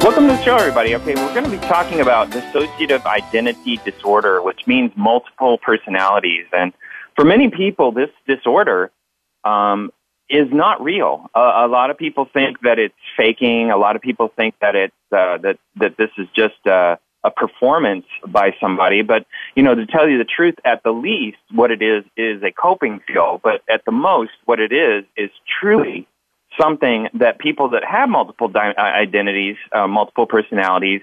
[0.00, 0.94] Welcome to the show, everybody.
[0.94, 6.46] Okay, we're going to be talking about dissociative identity disorder, which means multiple personalities.
[6.52, 6.72] And
[7.16, 8.92] for many people, this disorder
[9.44, 9.90] um,
[10.30, 11.28] is not real.
[11.34, 13.72] Uh, a lot of people think that it's faking.
[13.72, 17.30] A lot of people think that it's uh, that that this is just uh, a
[17.30, 19.02] performance by somebody.
[19.02, 19.26] But,
[19.56, 22.52] you know, to tell you the truth, at the least, what it is is a
[22.52, 23.40] coping skill.
[23.42, 26.06] But at the most, what it is is truly
[26.60, 31.00] something that people that have multiple di- uh, identities, uh, multiple personalities,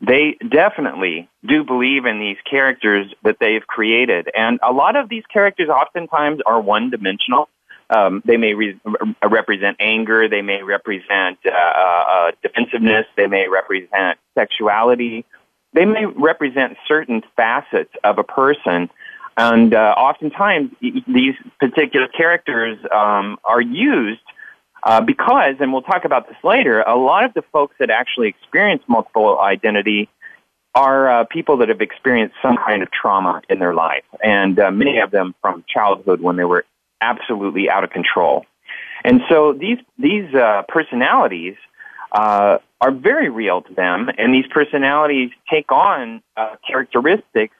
[0.00, 4.28] they definitely do believe in these characters that they've created.
[4.34, 7.48] And a lot of these characters oftentimes are one dimensional.
[7.90, 8.80] Um, they may re-
[9.22, 10.28] represent anger.
[10.28, 13.06] They may represent uh, uh, defensiveness.
[13.16, 15.24] They may represent sexuality
[15.72, 18.90] they may represent certain facets of a person.
[19.36, 24.20] And uh, oftentimes, these particular characters um, are used
[24.82, 28.28] uh, because, and we'll talk about this later, a lot of the folks that actually
[28.28, 30.08] experience multiple identity
[30.74, 34.70] are uh, people that have experienced some kind of trauma in their life, and uh,
[34.70, 36.64] many of them from childhood when they were
[37.00, 38.46] absolutely out of control.
[39.04, 41.56] And so these these uh, personalities
[42.12, 47.54] uh, are very real to them, and these personalities take on uh, characteristics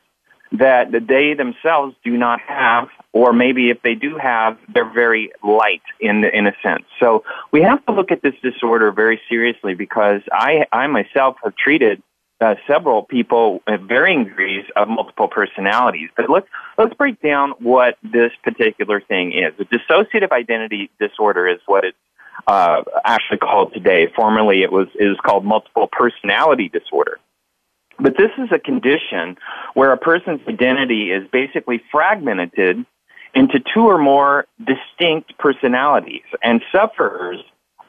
[0.53, 5.83] that they themselves do not have, or maybe if they do have, they're very light
[6.01, 6.85] in in a sense.
[7.01, 11.57] So we have to look at this disorder very seriously because I I myself have
[11.57, 12.03] treated
[12.43, 16.11] uh, several people at varying degrees of multiple personalities.
[16.17, 16.47] But let's
[16.77, 19.55] let's break down what this particular thing is.
[19.57, 21.97] The dissociative identity disorder is what it's
[22.47, 24.09] uh, actually called today.
[24.15, 27.19] Formerly, it was is called multiple personality disorder.
[27.99, 29.37] But this is a condition
[29.75, 32.85] where a person's identity is basically fragmented
[33.35, 37.39] into two or more distinct personalities, and sufferers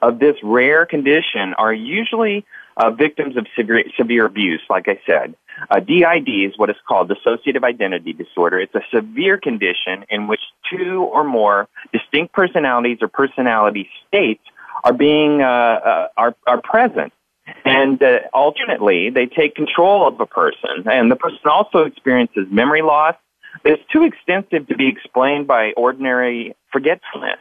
[0.02, 2.46] of this rare condition are usually
[2.78, 5.36] uh, victims of severe, severe abuse, like I said.
[5.70, 8.60] Uh, DID is what is called dissociative identity disorder.
[8.60, 14.44] It's a severe condition in which two or more distinct personalities or personality states
[14.84, 17.14] are being uh, uh, are are present,
[17.66, 22.82] and uh, alternately they take control of a person, and the person also experiences memory
[22.82, 23.16] loss.
[23.64, 27.40] It's too extensive to be explained by ordinary forgetfulness.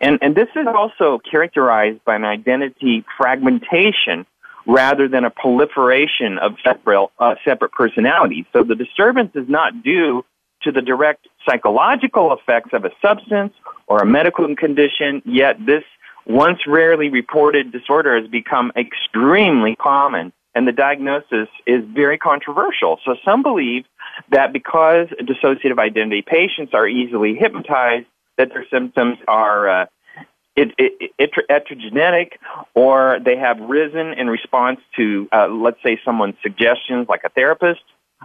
[0.00, 4.26] And, and this is also characterized by an identity fragmentation
[4.66, 8.44] rather than a proliferation of separate, uh, separate personalities.
[8.52, 10.24] So the disturbance is not due
[10.62, 13.54] to the direct psychological effects of a substance
[13.86, 15.82] or a medical condition, yet this
[16.30, 22.98] once rarely reported disorder has become extremely common and the diagnosis is very controversial.
[23.04, 23.84] So some believe
[24.30, 29.86] that because dissociative identity patients are easily hypnotized, that their symptoms are uh,
[32.74, 37.80] or they have risen in response to, uh, let's say, someone's suggestions, like a therapist.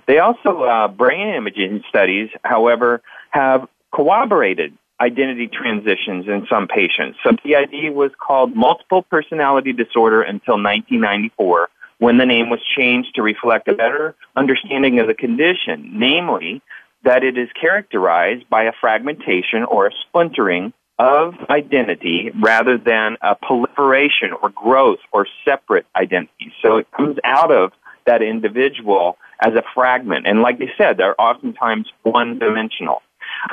[0.07, 7.17] They also, uh, brain imaging studies, however, have corroborated identity transitions in some patients.
[7.23, 13.21] So DID was called multiple personality disorder until 1994 when the name was changed to
[13.21, 16.61] reflect a better understanding of the condition, namely
[17.03, 23.35] that it is characterized by a fragmentation or a splintering of identity rather than a
[23.35, 26.53] proliferation or growth or separate identity.
[26.61, 27.71] So it comes out of
[28.05, 30.25] that individual as a fragment.
[30.27, 33.01] And like they said, they're oftentimes one dimensional.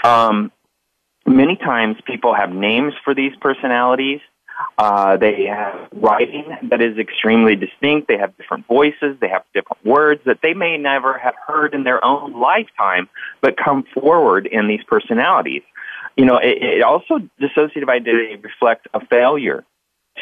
[0.04, 0.52] Um,
[1.26, 4.20] many times people have names for these personalities.
[4.78, 8.06] Uh, they have writing that is extremely distinct.
[8.06, 9.16] They have different voices.
[9.20, 13.08] They have different words that they may never have heard in their own lifetime,
[13.40, 15.62] but come forward in these personalities
[16.16, 19.64] you know, it, it also dissociative identity reflects a failure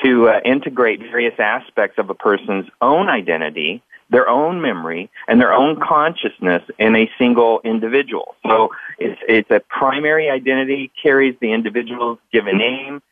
[0.02, 5.52] to uh, integrate various aspects of a person's own identity, their own memory, and their
[5.52, 8.34] own consciousness in a single individual.
[8.46, 13.02] So it's, it's a primary identity carries the individual's given name.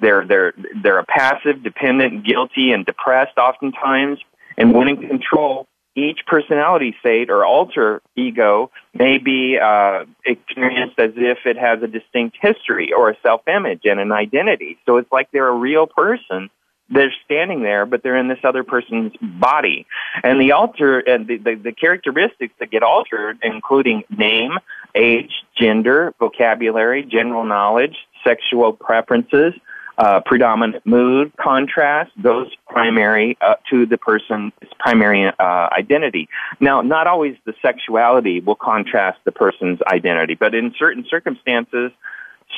[0.00, 4.18] They're, they're, they're a passive, dependent, guilty, and depressed oftentimes,
[4.56, 11.10] and when in control each personality state or alter ego may be uh, experienced as
[11.16, 14.78] if it has a distinct history or a self-image and an identity.
[14.86, 16.50] So it's like they're a real person
[16.90, 19.86] they're standing there, but they're in this other person's body.
[20.22, 24.52] And the alter and the, the, the characteristics that get altered, including name,
[24.94, 29.54] age, gender, vocabulary, general knowledge, sexual preferences,
[29.98, 36.28] uh, predominant mood, contrast, those primary uh, to the person's primary uh, identity.
[36.60, 41.90] Now, not always the sexuality will contrast the person's identity, but in certain circumstances,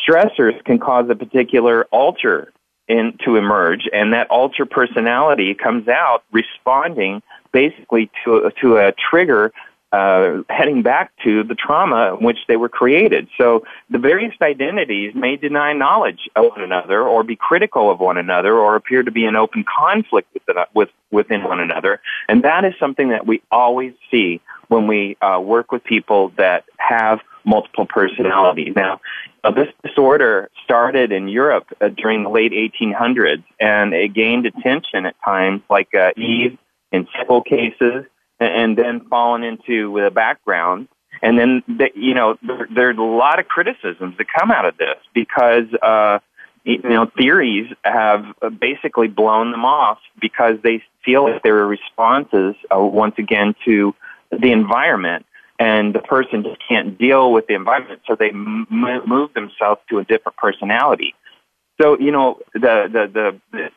[0.06, 2.53] stressors can cause a particular alter
[2.91, 7.23] in, to emerge, and that alter personality comes out responding
[7.53, 9.53] basically to, to a trigger
[9.93, 13.27] uh, heading back to the trauma in which they were created.
[13.37, 18.17] So the various identities may deny knowledge of one another, or be critical of one
[18.17, 22.01] another, or appear to be in open conflict with, with within one another.
[22.29, 24.41] And that is something that we always see
[24.71, 28.73] when we uh, work with people that have multiple personalities.
[28.77, 29.01] Now,
[29.43, 35.07] uh, this disorder started in Europe uh, during the late 1800s, and it gained attention
[35.07, 36.57] at times, like uh, Eve
[36.93, 38.05] in Sybil cases
[38.41, 40.89] and then fallen into the background.
[41.23, 44.79] And then, the, you know, there, there's a lot of criticisms that come out of
[44.79, 46.21] this because, uh,
[46.65, 48.25] you know, theories have
[48.59, 53.95] basically blown them off because they feel that there are responses, uh, once again, to
[54.31, 55.27] the environment.
[55.59, 59.99] And the person just can't deal with the environment, so they m- move themselves to
[59.99, 61.15] a different personality.
[61.81, 63.71] So, you know, the, the, the, the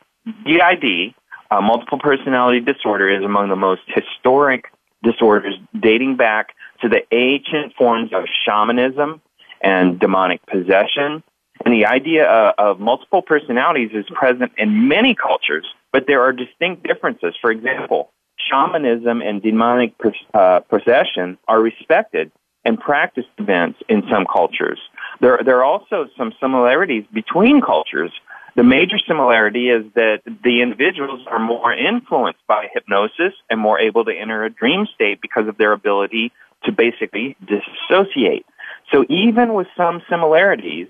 [0.46, 1.14] DID,
[1.50, 4.64] uh, multiple personality disorder is among the most historic
[5.02, 9.20] disorders dating back to the ancient forms of shamanism
[9.60, 11.22] and demonic possession.
[11.64, 16.32] And the idea uh, of multiple personalities is present in many cultures, but there are
[16.32, 17.34] distinct differences.
[17.40, 18.10] For example,
[18.50, 19.94] shamanism and demonic
[20.32, 22.30] uh, possession are respected
[22.64, 24.78] and practiced events in some cultures.
[25.20, 28.12] There, there are also some similarities between cultures
[28.56, 34.04] the major similarity is that the individuals are more influenced by hypnosis and more able
[34.04, 36.32] to enter a dream state because of their ability
[36.64, 38.46] to basically dissociate.
[38.92, 40.88] So even with some similarities,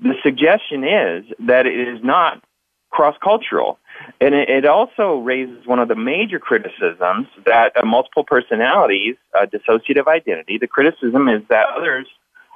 [0.00, 2.42] the suggestion is that it is not
[2.90, 3.78] cross-cultural.
[4.20, 10.06] And it also raises one of the major criticisms that uh, multiple personalities, uh, dissociative
[10.06, 12.06] identity, the criticism is that others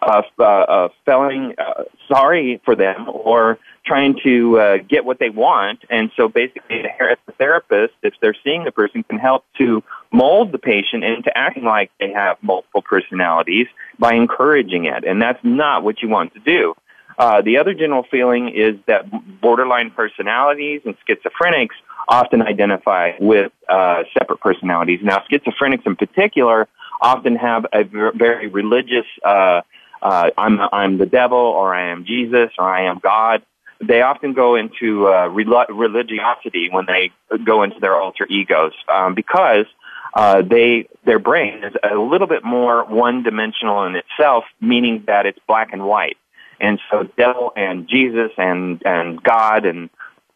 [0.03, 5.81] uh, uh, feeling uh, sorry for them or trying to uh, get what they want.
[5.91, 9.83] And so basically, the therapist, if they're seeing the person, can help to
[10.13, 13.67] mold the patient into acting like they have multiple personalities
[13.99, 15.05] by encouraging it.
[15.05, 16.75] And that's not what you want to do.
[17.19, 19.05] Uh, the other general feeling is that
[19.41, 21.77] borderline personalities and schizophrenics
[22.09, 25.01] often identify with uh, separate personalities.
[25.03, 26.69] Now, schizophrenics in particular
[27.01, 29.63] often have a very religious uh,
[30.03, 33.43] uh, I'm I'm the devil, or I am Jesus, or I am God.
[33.81, 37.13] They often go into uh, religiosity when they
[37.45, 39.67] go into their alter egos um, because
[40.15, 45.27] uh, they their brain is a little bit more one dimensional in itself, meaning that
[45.27, 46.17] it's black and white.
[46.63, 49.91] And so, devil and Jesus and and God and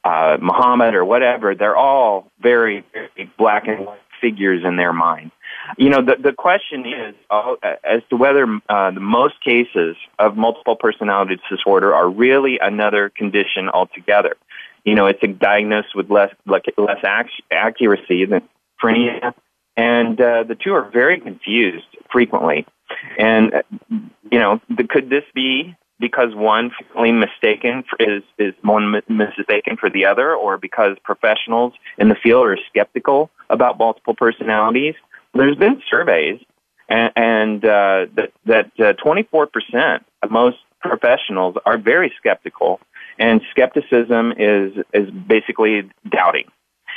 [0.04, 5.30] uh, Muhammad or whatever, they're all very, very black and white figures in their mind.
[5.78, 10.36] You know, the, the question is uh, as to whether uh, the most cases of
[10.36, 14.36] multiple personality disorder are really another condition altogether.
[14.84, 17.04] You know, it's diagnosed with less less
[17.50, 18.42] accuracy than
[18.82, 19.34] schizophrenia,
[19.76, 22.66] and uh, the two are very confused frequently.
[23.18, 23.62] And uh,
[24.30, 29.76] you know, the, could this be because one frequently mistaken for, is is one mistaken
[29.76, 34.94] for the other, or because professionals in the field are skeptical about multiple personalities?
[35.34, 36.40] There's been surveys,
[36.88, 42.80] and, and uh, that that uh, 24% of most professionals are very skeptical,
[43.18, 46.44] and skepticism is is basically doubting.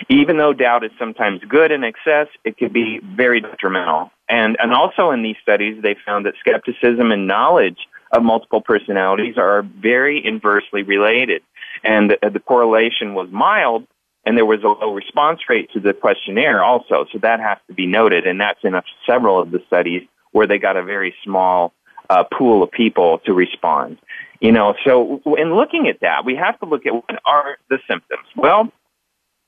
[0.07, 4.11] Even though doubt is sometimes good in excess, it can be very detrimental.
[4.27, 7.79] And and also in these studies, they found that skepticism and knowledge
[8.11, 11.41] of multiple personalities are very inversely related,
[11.83, 13.85] and the, the correlation was mild
[14.25, 17.05] and there was a low response rate to the questionnaire also.
[17.11, 20.45] So that has to be noted, and that's in a, several of the studies where
[20.45, 21.73] they got a very small
[22.09, 23.97] uh, pool of people to respond.
[24.39, 27.79] You know, so in looking at that, we have to look at what are the
[27.89, 28.25] symptoms.
[28.35, 28.71] Well,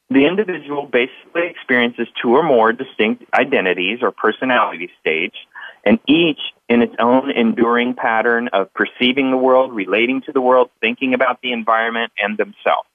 [0.09, 5.35] the individual basically experiences two or more distinct identities or personality stage,
[5.85, 10.69] and each in its own enduring pattern of perceiving the world, relating to the world,
[10.79, 12.87] thinking about the environment and themselves.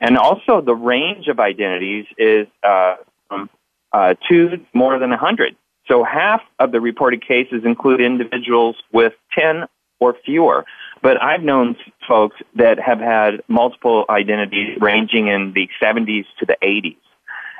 [0.00, 2.96] And also, the range of identities is uh,
[3.28, 3.50] from
[3.92, 5.56] uh, two more than 100.
[5.88, 9.64] So half of the reported cases include individuals with 10
[9.98, 10.64] or fewer.
[11.02, 16.56] But I've known folks that have had multiple identities ranging in the 70s to the
[16.62, 16.96] 80s.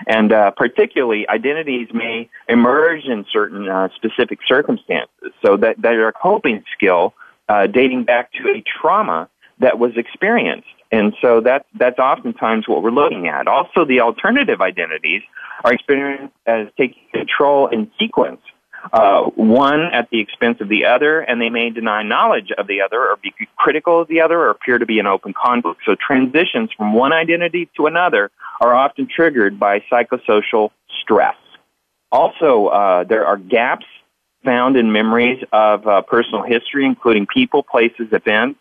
[0.06, 5.32] And uh, particularly, identities may emerge in certain uh, specific circumstances.
[5.44, 7.14] So that they're a coping skill
[7.48, 9.28] uh, dating back to a trauma
[9.58, 10.68] that was experienced.
[10.92, 13.46] And so that's, that's oftentimes what we're looking at.
[13.46, 15.22] Also, the alternative identities
[15.64, 18.40] are experienced as taking control in sequence
[18.92, 22.80] uh, one at the expense of the other, and they may deny knowledge of the
[22.80, 25.80] other or be critical of the other or appear to be in open conflict.
[25.86, 30.70] So transitions from one identity to another are often triggered by psychosocial
[31.02, 31.36] stress.
[32.12, 33.86] Also, uh, there are gaps
[34.44, 38.58] found in memories of uh, personal history, including people, places, events,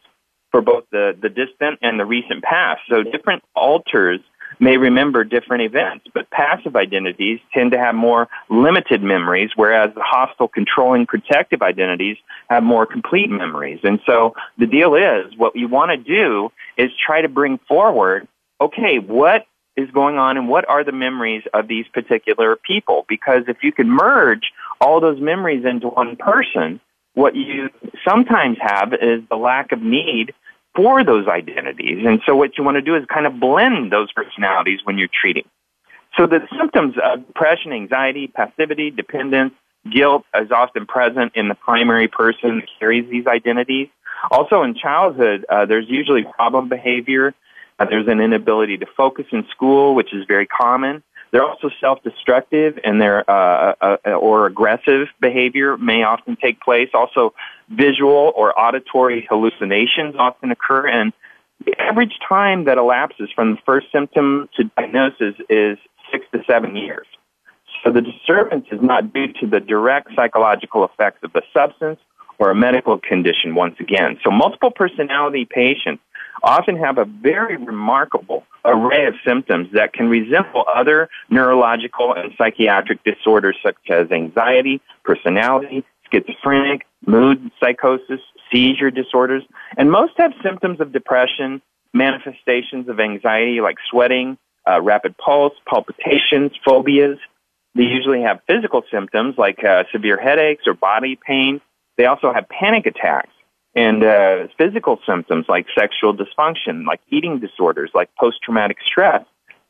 [0.52, 2.82] for both the, the distant and the recent past.
[2.90, 4.20] So different alters
[4.60, 10.04] may remember different events, but passive identities tend to have more limited memories, whereas the
[10.04, 12.18] hostile, controlling, protective identities
[12.50, 13.80] have more complete memories.
[13.84, 18.28] And so the deal is, what you want to do is try to bring forward,
[18.60, 19.46] okay, what
[19.78, 23.06] is going on and what are the memories of these particular people?
[23.08, 24.52] Because if you can merge
[24.82, 26.82] all those memories into one person,
[27.14, 27.70] what you
[28.08, 30.34] sometimes have is the lack of need
[30.80, 32.06] for those identities.
[32.06, 35.10] And so what you want to do is kind of blend those personalities when you're
[35.10, 35.44] treating.
[36.18, 39.54] So the symptoms of depression, anxiety, passivity, dependence,
[39.92, 43.90] guilt is often present in the primary person that carries these identities.
[44.32, 47.36] Also in childhood, uh, there's usually problem behavior.
[47.78, 51.04] Uh, there's an inability to focus in school, which is very common.
[51.32, 56.90] They're also self-destructive and their uh, uh, uh, or aggressive behavior may often take place.
[56.94, 57.34] Also,
[57.70, 61.14] visual or auditory hallucinations often occur, and
[61.66, 65.78] the average time that elapses from the first symptom to diagnosis is
[66.12, 67.06] six to seven years.
[67.84, 72.00] So the disturbance is not due to the direct psychological effects of the substance
[72.40, 74.18] or a medical condition once again.
[74.24, 76.02] So multiple personality patients
[76.44, 83.04] often have a very remarkable array of symptoms that can resemble other neurological and psychiatric
[83.04, 88.20] disorders such as anxiety, personality, schizophrenic, mood psychosis,
[88.52, 89.44] seizure disorders,
[89.78, 91.62] and most have symptoms of depression,
[91.94, 94.38] manifestations of anxiety like sweating,
[94.70, 97.18] uh, rapid pulse, palpitations, phobias.
[97.76, 101.62] They usually have physical symptoms like uh, severe headaches or body pain.
[101.98, 103.32] They also have panic attacks
[103.76, 109.24] and uh, physical symptoms like sexual dysfunction, like eating disorders, like post-traumatic stress.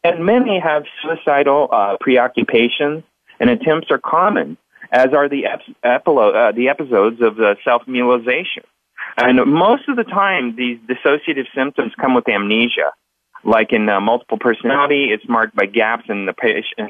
[0.04, 3.04] And many have suicidal uh, preoccupations,
[3.40, 4.58] and attempts are common,
[4.92, 8.64] as are the, ep- epilo- uh, the episodes of uh, self-mutilation.
[9.18, 12.92] And most of the time, these dissociative symptoms come with amnesia.
[13.44, 16.34] Like in uh, multiple personality, it's marked by gaps in the,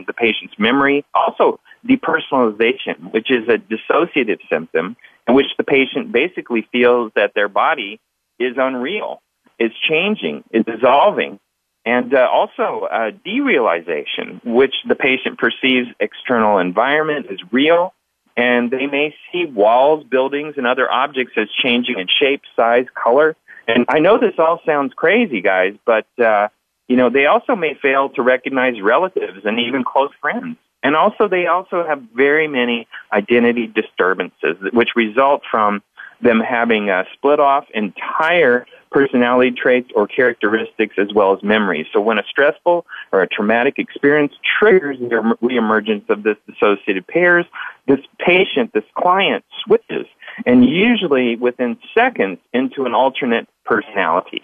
[0.07, 1.05] the patient's memory.
[1.13, 4.95] Also, depersonalization, which is a dissociative symptom
[5.29, 7.99] in which the patient basically feels that their body
[8.39, 9.21] is unreal,
[9.59, 11.39] is changing, is dissolving,
[11.85, 17.93] and uh, also uh, derealization, which the patient perceives external environment as real,
[18.35, 23.35] and they may see walls, buildings, and other objects as changing in shape, size, color.
[23.67, 26.47] And I know this all sounds crazy, guys, but uh,
[26.87, 30.57] you know they also may fail to recognize relatives and even close friends.
[30.83, 35.81] And also, they also have very many identity disturbances, which result from
[36.21, 41.85] them having uh, split off entire personality traits or characteristics as well as memories.
[41.93, 47.45] So when a stressful or a traumatic experience triggers the reemergence of this dissociated pairs,
[47.87, 50.05] this patient, this client switches
[50.45, 54.41] and usually within seconds into an alternate personality.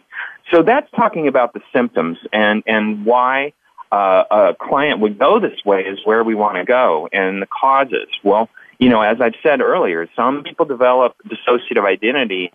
[0.52, 3.54] So that's talking about the symptoms and, and why
[3.96, 7.48] uh, a client would go this way is where we want to go and the
[7.48, 8.10] causes.
[8.24, 12.52] Well, you know, as I've said earlier, some people develop dissociative identity.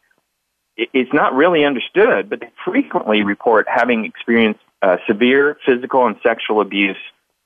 [0.76, 6.60] It's not really understood, but they frequently report having experienced uh, severe physical and sexual
[6.60, 6.98] abuse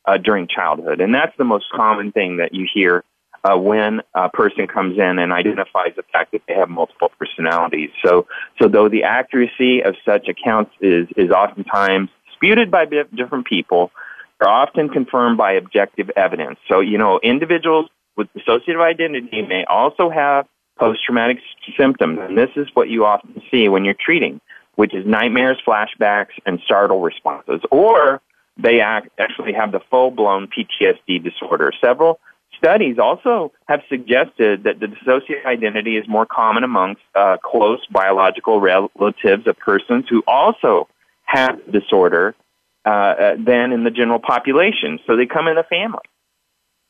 [0.07, 1.01] uh, during childhood.
[1.01, 3.05] And that's the most common thing that you hear
[3.45, 7.91] uh, when a person comes in and identifies the fact that they have multiple personalities.
[8.05, 8.27] So,
[8.61, 12.09] so though the accuracy of such accounts is, is oftentimes
[12.45, 12.85] disputed by
[13.17, 13.91] different people
[14.41, 16.59] are often confirmed by objective evidence.
[16.69, 20.47] So, you know, individuals with dissociative identity may also have
[20.79, 21.39] post-traumatic
[21.79, 24.41] symptoms, and this is what you often see when you're treating,
[24.75, 28.21] which is nightmares, flashbacks, and startle responses, or
[28.57, 31.73] they act, actually have the full-blown PTSD disorder.
[31.81, 32.21] Several
[32.59, 38.61] studies also have suggested that the dissociative identity is more common amongst uh, close biological
[38.61, 40.89] relatives of persons who also
[41.25, 42.35] have disorder
[42.87, 44.99] uh, uh, than in the general population.
[45.07, 46.05] So they come in a family.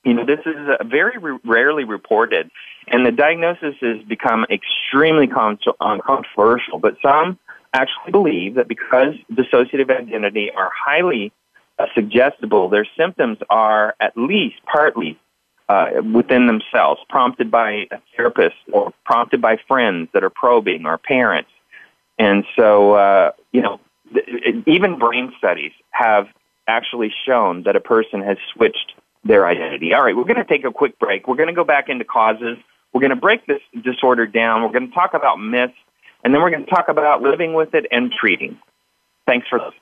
[0.05, 2.51] You know, this is very re- rarely reported,
[2.89, 7.39] and the diagnosis has become extremely con- uh, controversial, but some
[7.73, 11.33] actually believe that because dissociative identity are highly
[11.79, 15.19] uh, suggestible, their symptoms are at least partly
[15.69, 20.99] uh, within themselves, prompted by a therapist or prompted by friends that are probing or
[20.99, 21.51] parents.
[22.19, 23.81] And so, uh, you know,
[24.67, 26.29] even brain studies have
[26.67, 28.95] actually shown that a person has switched
[29.25, 29.95] their identity.
[29.95, 31.27] All right, we're going to take a quick break.
[31.29, 32.59] We're going to go back into causes.
[32.93, 34.63] We're going to break this disorder down.
[34.63, 35.75] We're going to talk about myths,
[36.23, 38.59] and then we're going to talk about living with it and treating.
[39.27, 39.81] Thanks for listening.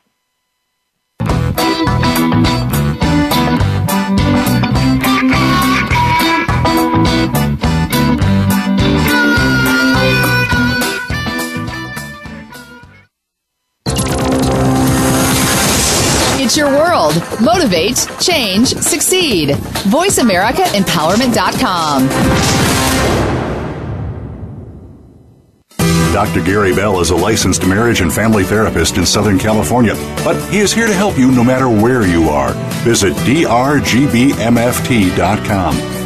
[16.56, 17.14] Your world.
[17.40, 19.50] Motivate, change, succeed.
[19.50, 22.09] VoiceAmericaEmpowerment.com.
[26.12, 26.44] Dr.
[26.44, 30.73] Gary Bell is a licensed marriage and family therapist in Southern California, but he is
[30.73, 32.52] here to help you no matter where you are.
[32.85, 33.73] Visit drgbmft.com.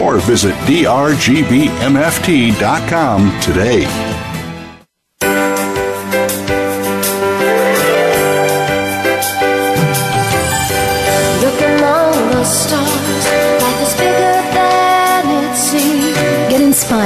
[0.00, 1.40] or visit drgbmft.com
[3.40, 4.05] today.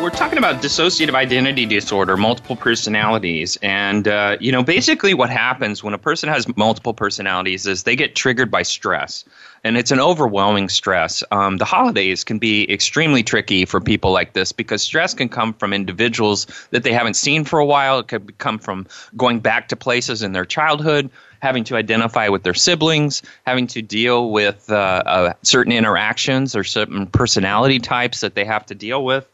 [0.00, 5.82] we're talking about dissociative identity disorder, multiple personalities, and uh, you know, basically, what happens
[5.82, 9.24] when a person has multiple personalities is they get triggered by stress,
[9.64, 11.24] and it's an overwhelming stress.
[11.32, 15.52] Um, the holidays can be extremely tricky for people like this because stress can come
[15.54, 17.98] from individuals that they haven't seen for a while.
[17.98, 22.42] It could come from going back to places in their childhood having to identify with
[22.42, 24.74] their siblings, having to deal with uh,
[25.06, 29.24] uh, certain interactions or certain personality types that they have to deal with.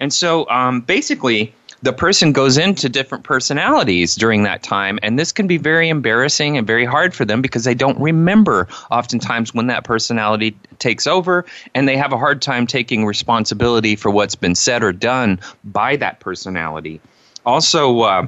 [0.00, 1.52] And so um, basically,
[1.82, 6.56] the person goes into different personalities during that time, and this can be very embarrassing
[6.56, 11.44] and very hard for them because they don't remember oftentimes when that personality takes over,
[11.74, 15.94] and they have a hard time taking responsibility for what's been said or done by
[15.96, 17.02] that personality.
[17.44, 18.26] Also, uh,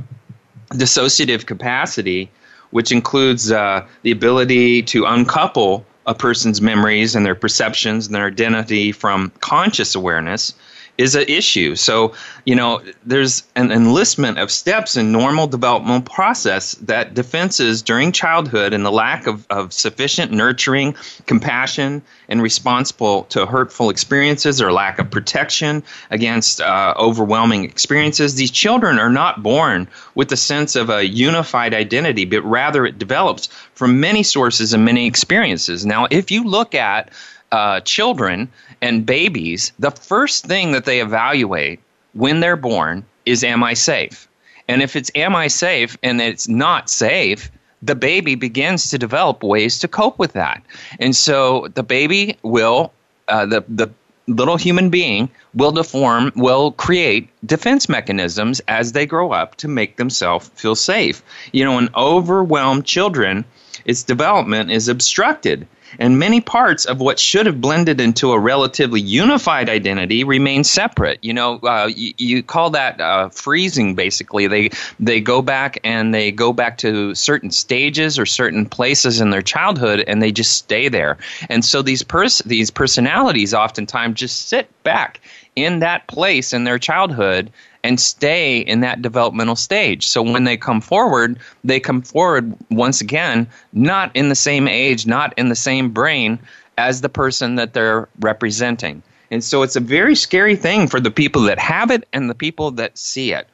[0.73, 2.29] dissociative capacity,
[2.73, 8.27] which includes uh, the ability to uncouple a person's memories and their perceptions and their
[8.27, 10.55] identity from conscious awareness
[10.99, 11.75] is an issue.
[11.77, 18.13] So, you know, there's an enlistment of steps in normal developmental process that defenses during
[18.13, 20.95] childhood and the lack of, of sufficient nurturing,
[21.27, 28.35] compassion, and responsible to hurtful experiences or lack of protection against uh, overwhelming experiences.
[28.35, 32.99] These children are not born with the sense of a unified identity, but rather it
[32.99, 35.85] develops from many sources and many experiences.
[35.85, 37.11] Now, if you look at
[37.53, 38.51] uh, children
[38.83, 41.81] and babies, the first thing that they evaluate
[42.13, 44.29] when they're born is Am I safe?
[44.69, 47.51] And if it's Am I safe and it's not safe,
[47.83, 50.63] the baby begins to develop ways to cope with that.
[50.99, 52.93] And so the baby will,
[53.29, 53.91] uh, the, the
[54.27, 59.97] little human being will deform, will create defense mechanisms as they grow up to make
[59.97, 61.23] themselves feel safe.
[61.53, 63.45] You know, in overwhelmed children,
[63.85, 65.67] its development is obstructed
[65.99, 71.19] and many parts of what should have blended into a relatively unified identity remain separate.
[71.23, 73.95] You know, uh, you, you, call that uh, freezing.
[73.95, 74.71] Basically, they
[75.01, 79.43] they go back and they go back to certain stages or certain places in their
[79.43, 81.19] childhood, and they just stay there.
[81.49, 85.21] And so these pers- these personalities oftentimes just sit back
[85.57, 87.51] in that place in their childhood
[87.85, 90.07] and stay in that developmental stage.
[90.07, 95.07] So when they come forward, they come forward once again, not in the same age,
[95.07, 96.39] not in the same brain
[96.79, 99.03] as the person that they're representing.
[99.31, 102.35] And so it's a very scary thing for the people that have it and the
[102.35, 103.49] people that see it,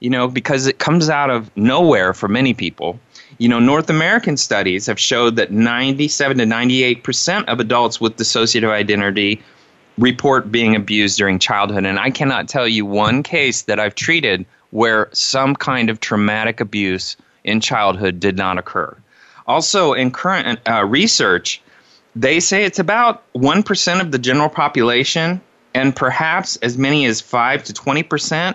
[0.00, 2.98] you know, because it comes out of nowhere for many people.
[3.38, 8.70] You know, North American studies have showed that 97 to 98% of adults with dissociative
[8.70, 9.42] identity
[9.98, 11.84] report being abused during childhood.
[11.84, 16.60] And I cannot tell you one case that I've treated where some kind of traumatic
[16.60, 18.96] abuse in childhood did not occur.
[19.46, 21.60] Also, in current uh, research,
[22.14, 25.40] they say it's about 1% of the general population,
[25.74, 28.54] and perhaps as many as 5 to 20%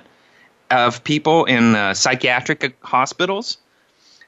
[0.72, 3.58] of people in uh, psychiatric hospitals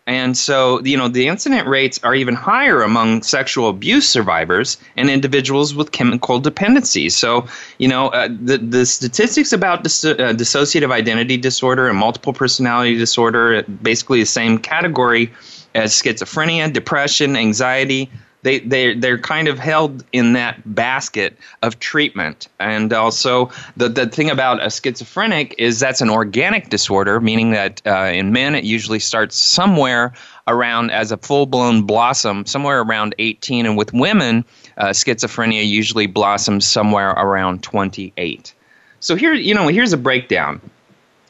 [0.10, 5.08] and so, you know, the incident rates are even higher among sexual abuse survivors and
[5.08, 7.16] individuals with chemical dependencies.
[7.16, 7.46] So,
[7.78, 12.98] you know, uh, the, the statistics about dis- uh, dissociative identity disorder and multiple personality
[12.98, 15.32] disorder, basically the same category
[15.76, 18.10] as schizophrenia, depression, anxiety,
[18.42, 22.48] they they they're kind of held in that basket of treatment.
[22.60, 27.82] And also the the thing about a schizophrenic is that's an organic disorder, meaning that
[27.86, 30.14] uh, in men it usually starts somewhere
[30.48, 34.44] around as a full blown blossom, somewhere around 18, and with women,
[34.78, 38.54] uh, schizophrenia usually blossoms somewhere around 28.
[39.00, 40.60] So here, you know, here's a breakdown.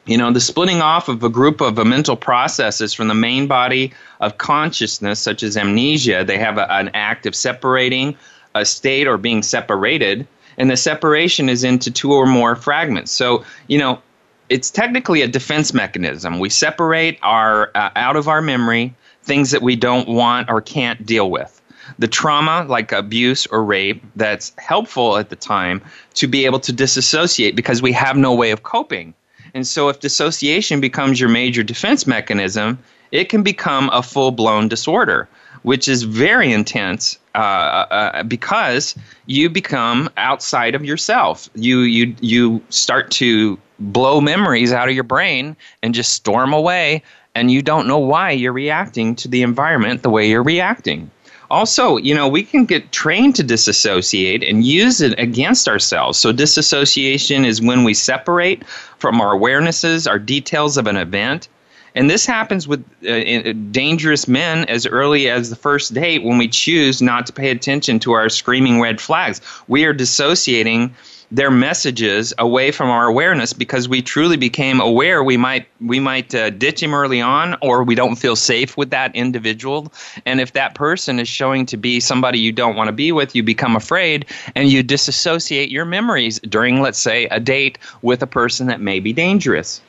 [0.10, 3.94] You know, the splitting off of a group of mental processes from the main body
[4.20, 8.18] of consciousness, such as amnesia, they have a, an act of separating
[8.56, 13.12] a state or being separated, and the separation is into two or more fragments.
[13.12, 14.02] So, you know,
[14.50, 16.40] it's technically a defense mechanism.
[16.40, 21.06] We separate our uh, out of our memory things that we don't want or can't
[21.06, 21.62] deal with.
[22.00, 25.84] The trauma, like abuse or rape, that's helpful at the time
[26.16, 29.14] to be able to disassociate because we have no way of coping.
[29.54, 32.80] And so, if dissociation becomes your major defense mechanism,
[33.12, 35.28] it can become a full blown disorder,
[35.64, 41.50] which is very intense uh, uh, because you become outside of yourself.
[41.56, 47.04] You, you, you start to blow memories out of your brain and just storm away,
[47.36, 51.10] and you don't know why you're reacting to the environment the way you're reacting.
[51.52, 56.18] Also, you know, we can get trained to disassociate and use it against ourselves.
[56.18, 61.48] So, disassociation is when we separate from our awarenesses, our details of an event.
[61.96, 66.48] And this happens with uh, dangerous men as early as the first date when we
[66.48, 69.42] choose not to pay attention to our screaming red flags.
[69.68, 70.94] We are dissociating
[71.32, 76.34] their messages away from our awareness because we truly became aware we might we might
[76.34, 79.92] uh, ditch him early on or we don't feel safe with that individual.
[80.26, 83.36] And if that person is showing to be somebody you don't want to be with
[83.36, 88.28] you become afraid and you disassociate your memories during let's say a date with a
[88.28, 89.82] person that may be dangerous.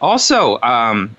[0.00, 1.14] Also um,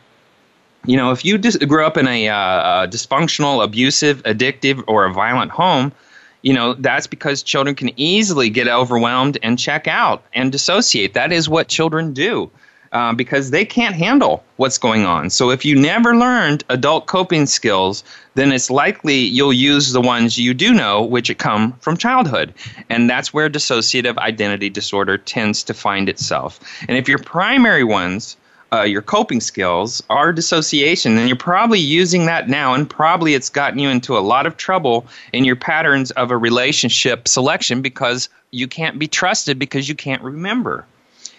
[0.86, 5.06] you know if you dis- grew up in a, uh, a dysfunctional abusive addictive or
[5.06, 5.92] a violent home
[6.42, 11.14] you know, that's because children can easily get overwhelmed and check out and dissociate.
[11.14, 12.52] That is what children do.
[12.94, 15.30] Uh, because they can't handle what's going on.
[15.30, 18.02] So, if you never learned adult coping skills,
[18.36, 22.54] then it's likely you'll use the ones you do know, which come from childhood.
[22.90, 26.62] And that's where dissociative identity disorder tends to find itself.
[26.88, 28.37] And if your primary ones
[28.74, 33.50] uh, your coping skills are dissociation, and you're probably using that now, and probably it's
[33.50, 38.30] gotten you into a lot of trouble in your patterns of a relationship selection because
[38.52, 40.86] you can't be trusted because you can't remember.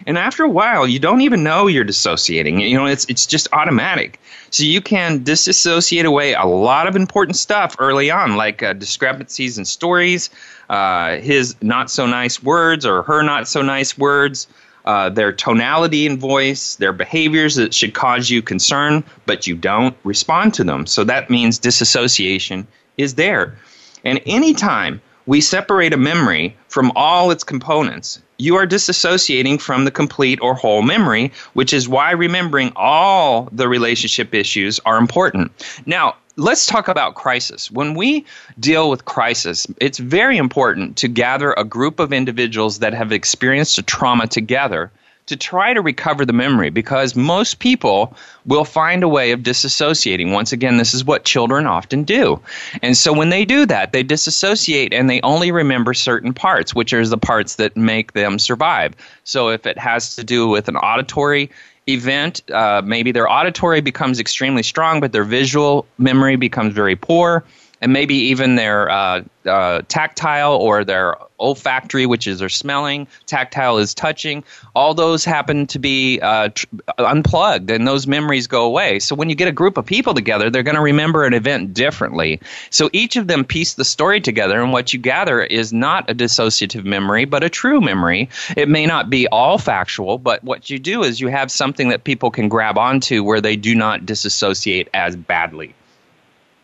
[0.06, 2.60] And after a while, you don't even know you're dissociating.
[2.60, 4.20] You know, it's it's just automatic.
[4.50, 9.58] So you can disassociate away a lot of important stuff early on, like uh, discrepancies
[9.58, 10.30] in stories,
[10.70, 14.46] uh, his not so nice words or her not so nice words
[14.88, 19.94] uh, their tonality in voice, their behaviors that should cause you concern, but you don't
[20.02, 20.86] respond to them.
[20.86, 23.58] So that means disassociation is there.
[24.02, 29.90] And anytime we separate a memory from all its components, you are disassociating from the
[29.90, 35.52] complete or whole memory, which is why remembering all the relationship issues are important.
[35.84, 37.70] Now, let's talk about crisis.
[37.70, 38.24] When we
[38.58, 43.76] deal with crisis, it's very important to gather a group of individuals that have experienced
[43.78, 44.90] a trauma together
[45.26, 50.32] to try to recover the memory because most people will find a way of disassociating.
[50.32, 52.40] Once again, this is what children often do.
[52.82, 56.94] And so when they do that, they disassociate and they only remember certain parts, which
[56.94, 58.94] are the parts that make them survive.
[59.24, 61.50] So if it has to do with an auditory
[61.88, 67.44] event, uh, maybe their auditory becomes extremely strong, but their visual memory becomes very poor
[67.80, 73.06] and maybe even their uh, uh, tactile or their olfactory, which is their smelling.
[73.26, 74.42] Tactile is touching.
[74.74, 76.66] All those happen to be uh, tr-
[76.98, 78.98] unplugged, and those memories go away.
[78.98, 81.74] So when you get a group of people together, they're going to remember an event
[81.74, 82.40] differently.
[82.70, 86.14] So each of them piece the story together, and what you gather is not a
[86.14, 88.28] dissociative memory, but a true memory.
[88.56, 92.04] It may not be all factual, but what you do is you have something that
[92.04, 95.74] people can grab onto where they do not disassociate as badly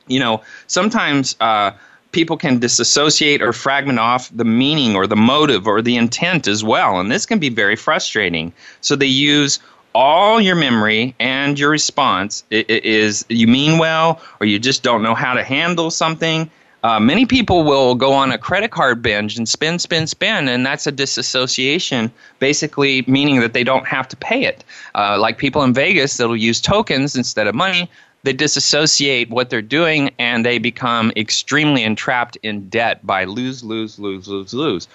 [0.07, 1.73] you know, sometimes uh,
[2.13, 6.63] people can disassociate or fragment off the meaning or the motive or the intent as
[6.63, 7.01] well.
[7.01, 8.53] And this can be very frustrating.
[8.81, 9.59] So they use
[9.95, 15.15] all your memory and your response is you mean well or you just don't know
[15.15, 16.51] how to handle something.
[16.85, 20.67] Uh, many people will go on a credit card binge and spend, spend, spend, and
[20.67, 24.63] that's a disassociation, basically meaning that they don't have to pay it.
[24.95, 27.91] Uh, like people in Vegas that'll use tokens instead of money,
[28.25, 33.99] they disassociate what they're doing and they become extremely entrapped in debt by lose, lose,
[33.99, 34.89] lose, lose, lose.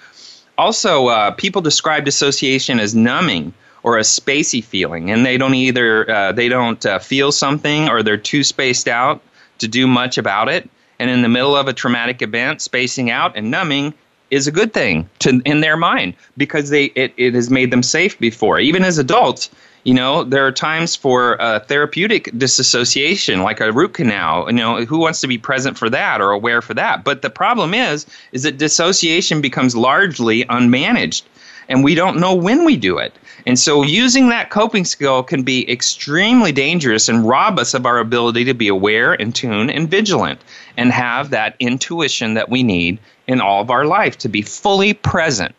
[0.58, 6.10] Also, uh, people describe dissociation as numbing or a spacey feeling, and they don't either
[6.10, 9.22] uh, they don't uh, feel something or they're too spaced out
[9.58, 10.68] to do much about it.
[10.98, 13.94] And in the middle of a traumatic event, spacing out and numbing
[14.30, 17.82] is a good thing to in their mind because they it, it has made them
[17.82, 18.58] safe before.
[18.58, 19.50] Even as adults,
[19.84, 24.46] you know, there are times for uh, therapeutic disassociation, like a root canal.
[24.46, 27.02] You know, who wants to be present for that or aware for that?
[27.02, 31.22] But the problem is, is that dissociation becomes largely unmanaged,
[31.68, 33.14] and we don't know when we do it.
[33.46, 37.98] And so, using that coping skill can be extremely dangerous and rob us of our
[37.98, 40.40] ability to be aware and tune and vigilant,
[40.76, 44.92] and have that intuition that we need in all of our life to be fully
[44.92, 45.54] present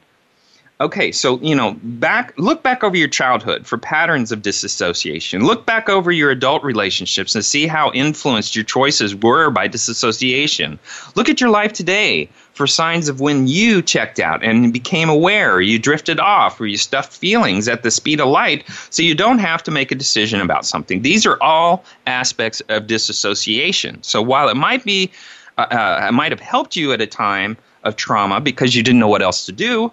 [0.82, 5.46] okay so you know back look back over your childhood for patterns of disassociation.
[5.46, 10.80] Look back over your adult relationships and see how influenced your choices were by disassociation.
[11.16, 15.62] Look at your life today for signs of when you checked out and became aware.
[15.62, 19.40] You drifted off or you stuffed feelings at the speed of light so you don't
[19.40, 21.02] have to make a decision about something.
[21.02, 24.02] These are all aspects of disassociation.
[24.04, 25.12] So while it might be
[25.58, 29.00] uh, uh, it might have helped you at a time of trauma because you didn't
[29.00, 29.92] know what else to do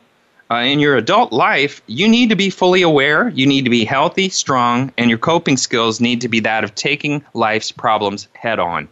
[0.51, 3.85] uh, in your adult life, you need to be fully aware, you need to be
[3.85, 8.59] healthy, strong, and your coping skills need to be that of taking life's problems head
[8.59, 8.89] on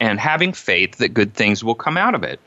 [0.00, 2.40] and having faith that good things will come out of it.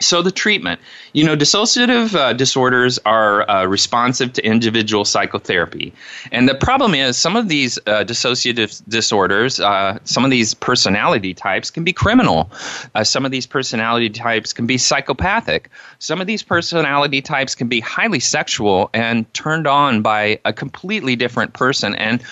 [0.00, 0.80] So, the treatment.
[1.12, 5.92] You know, dissociative uh, disorders are uh, responsive to individual psychotherapy.
[6.30, 11.34] And the problem is, some of these uh, dissociative disorders, uh, some of these personality
[11.34, 12.50] types can be criminal.
[12.94, 15.68] Uh, some of these personality types can be psychopathic.
[15.98, 21.16] Some of these personality types can be highly sexual and turned on by a completely
[21.16, 21.96] different person.
[21.96, 22.22] And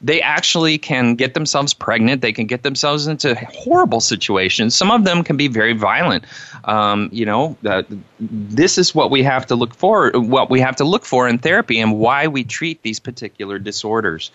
[0.00, 2.20] they actually can get themselves pregnant.
[2.22, 4.74] They can get themselves into horrible situations.
[4.74, 6.24] Some of them can be very violent.
[6.64, 7.82] Um, you know, uh,
[8.20, 10.10] this is what we have to look for.
[10.12, 14.30] What we have to look for in therapy, and why we treat these particular disorders.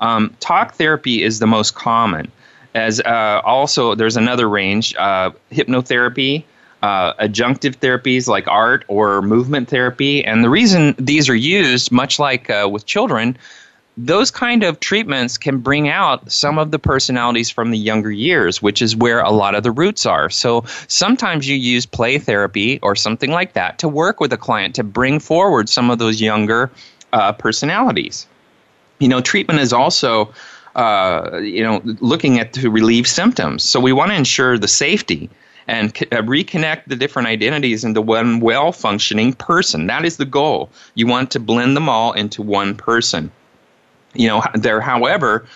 [0.00, 2.30] Um, talk therapy is the most common.
[2.74, 6.44] As uh, also, there's another range: uh, hypnotherapy.
[6.82, 10.22] Uh, adjunctive therapies like art or movement therapy.
[10.22, 13.38] And the reason these are used, much like uh, with children,
[13.96, 18.60] those kind of treatments can bring out some of the personalities from the younger years,
[18.60, 20.28] which is where a lot of the roots are.
[20.30, 24.74] So sometimes you use play therapy or something like that to work with a client
[24.76, 26.70] to bring forward some of those younger
[27.12, 28.26] uh, personalities.
[28.98, 30.32] You know, treatment is also.
[30.76, 33.62] Uh, you know, looking at to relieve symptoms.
[33.62, 35.30] So we want to ensure the safety
[35.68, 39.86] and uh, reconnect the different identities into one well functioning person.
[39.86, 40.70] That is the goal.
[40.96, 43.30] You want to blend them all into one person.
[44.14, 45.46] You know, there, however,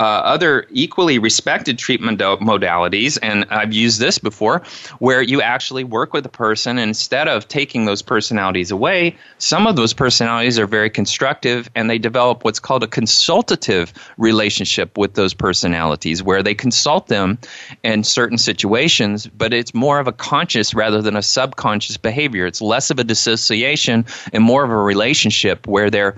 [0.00, 4.62] uh, other equally respected treatment modalities, and I've used this before,
[5.00, 9.66] where you actually work with a person and instead of taking those personalities away, some
[9.66, 15.14] of those personalities are very constructive and they develop what's called a consultative relationship with
[15.14, 17.36] those personalities, where they consult them
[17.82, 22.46] in certain situations, but it's more of a conscious rather than a subconscious behavior.
[22.46, 26.14] It's less of a dissociation and more of a relationship where they're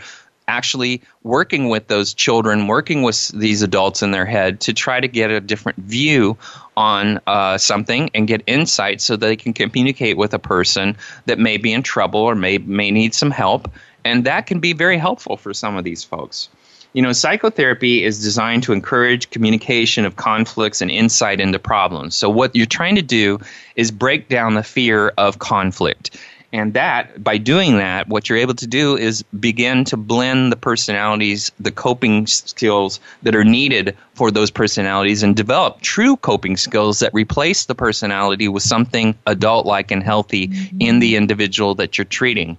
[0.50, 5.08] actually working with those children, working with these adults in their head to try to
[5.08, 6.36] get a different view
[6.76, 11.56] on uh, something and get insight so they can communicate with a person that may
[11.56, 13.70] be in trouble or may, may need some help.
[14.04, 16.48] And that can be very helpful for some of these folks.
[16.92, 22.16] You know, psychotherapy is designed to encourage communication of conflicts and insight into problems.
[22.16, 23.38] So, what you're trying to do
[23.76, 26.18] is break down the fear of conflict.
[26.52, 30.56] And that, by doing that, what you're able to do is begin to blend the
[30.56, 36.98] personalities, the coping skills that are needed for those personalities, and develop true coping skills
[36.98, 40.80] that replace the personality with something adult like and healthy mm-hmm.
[40.80, 42.58] in the individual that you're treating.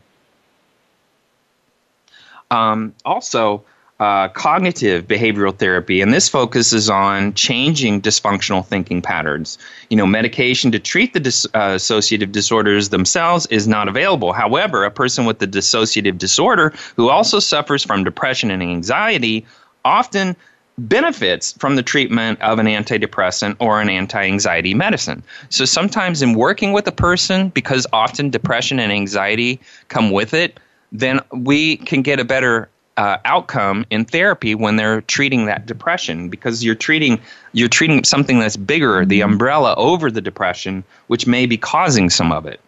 [2.50, 3.64] Um, also,
[4.02, 9.60] uh, cognitive behavioral therapy, and this focuses on changing dysfunctional thinking patterns.
[9.92, 14.34] You know, medication to treat the dis- uh, dissociative disorders themselves is not available.
[14.34, 19.46] However, a person with the dissociative disorder who also suffers from depression and anxiety
[19.86, 20.36] often
[20.80, 25.22] benefits from the treatment of an antidepressant or an anti anxiety medicine.
[25.50, 29.60] So sometimes, in working with a person, because often depression and anxiety
[29.90, 30.60] come with it,
[30.92, 36.30] then we can get a better uh, outcome in therapy when they're treating that depression
[36.30, 37.20] because you're treating
[37.54, 39.32] you're treating something that's bigger the mm-hmm.
[39.32, 42.60] umbrella over the depression which may be causing some of it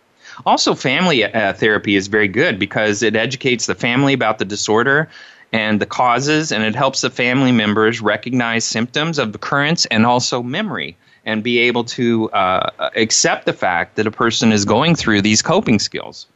[0.45, 5.09] also family uh, therapy is very good because it educates the family about the disorder
[5.51, 10.41] and the causes and it helps the family members recognize symptoms of occurrence and also
[10.41, 15.21] memory and be able to uh, accept the fact that a person is going through
[15.21, 16.27] these coping skills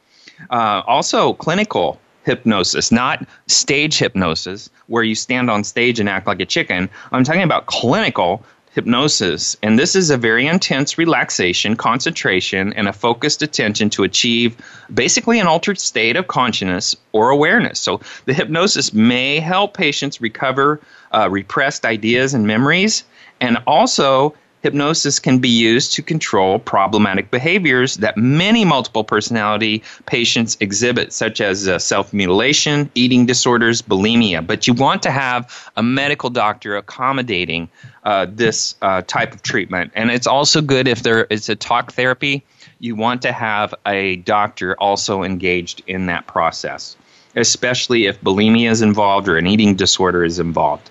[0.50, 1.98] uh, also clinical
[2.28, 6.90] hypnosis, not stage hypnosis, where you stand on stage and act like a chicken.
[7.10, 9.56] I'm talking about clinical hypnosis.
[9.62, 14.56] And this is a very intense relaxation, concentration, and a focused attention to achieve
[14.92, 17.80] basically an altered state of consciousness or awareness.
[17.80, 20.80] So the hypnosis may help patients recover
[21.12, 23.04] uh, repressed ideas and memories
[23.40, 30.56] and also hypnosis can be used to control problematic behaviors that many multiple personality patients
[30.60, 34.46] exhibit, such as uh, self mutilation, eating disorders, bulimia.
[34.46, 37.68] But you want to have a medical doctor accommodating
[38.04, 39.92] uh, this uh, type of treatment.
[39.94, 42.42] And it's also good if there is a talk therapy,
[42.80, 46.96] you want to have a doctor also engaged in that process,
[47.36, 50.90] especially if bulimia is involved or an eating disorder is involved.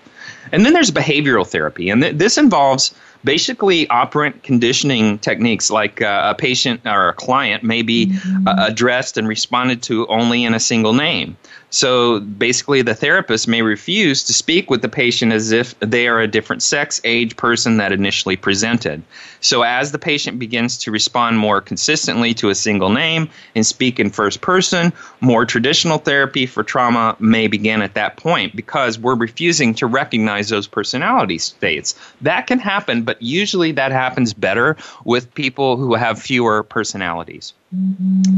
[0.52, 6.34] And then there's behavioral therapy, and th- this involves basically operant conditioning techniques like uh,
[6.34, 10.60] a patient or a client may be uh, addressed and responded to only in a
[10.60, 11.36] single name
[11.70, 16.20] so basically, the therapist may refuse to speak with the patient as if they are
[16.20, 19.02] a different sex, age, person that initially presented.
[19.40, 24.00] So as the patient begins to respond more consistently to a single name and speak
[24.00, 29.14] in first person, more traditional therapy for trauma may begin at that point because we're
[29.14, 31.94] refusing to recognize those personality states.
[32.22, 37.52] That can happen, but usually that happens better with people who have fewer personalities.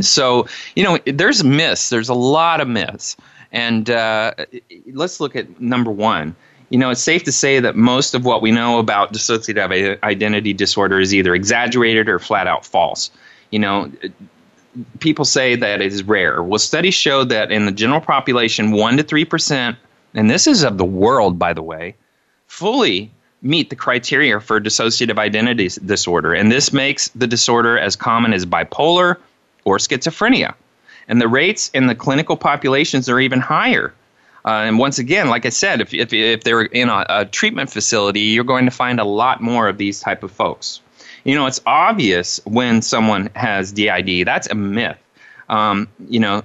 [0.01, 1.89] So, you know, there's myths.
[1.89, 3.17] There's a lot of myths.
[3.53, 4.35] And uh,
[4.93, 6.35] let's look at number one.
[6.71, 10.53] You know, it's safe to say that most of what we know about dissociative identity
[10.53, 13.11] disorder is either exaggerated or flat out false.
[13.51, 13.91] You know,
[15.01, 16.43] people say that it is rare.
[16.43, 19.77] Well, studies show that in the general population, 1% to 3%,
[20.15, 21.97] and this is of the world, by the way,
[22.47, 23.11] fully
[23.43, 26.35] meet the criteria for dissociative identity disorder.
[26.35, 29.17] And this makes the disorder as common as bipolar
[29.65, 30.55] or schizophrenia.
[31.09, 33.93] And the rates in the clinical populations are even higher.
[34.45, 37.71] Uh, and once again, like I said, if, if, if they're in a, a treatment
[37.71, 40.81] facility, you're going to find a lot more of these type of folks.
[41.25, 44.27] You know, it's obvious when someone has DID.
[44.27, 44.97] That's a myth.
[45.51, 46.43] Um, you know,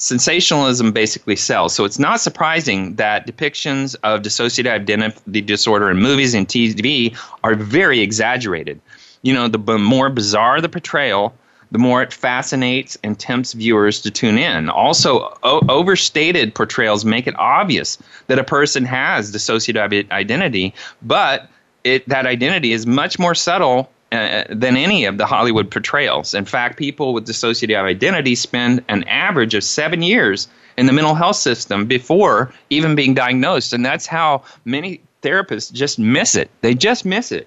[0.00, 1.74] sensationalism basically sells.
[1.74, 7.54] So it's not surprising that depictions of dissociative identity disorder in movies and TV are
[7.54, 8.80] very exaggerated.
[9.22, 11.34] You know, the more bizarre the portrayal,
[11.70, 14.70] the more it fascinates and tempts viewers to tune in.
[14.70, 21.48] Also, o- overstated portrayals make it obvious that a person has dissociative identity, but
[21.84, 26.34] it, that identity is much more subtle uh, than any of the Hollywood portrayals.
[26.34, 31.14] In fact, people with dissociative identity spend an average of seven years in the mental
[31.14, 33.72] health system before even being diagnosed.
[33.72, 36.50] And that's how many therapists just miss it.
[36.60, 37.46] They just miss it.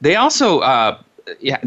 [0.00, 0.98] They also uh,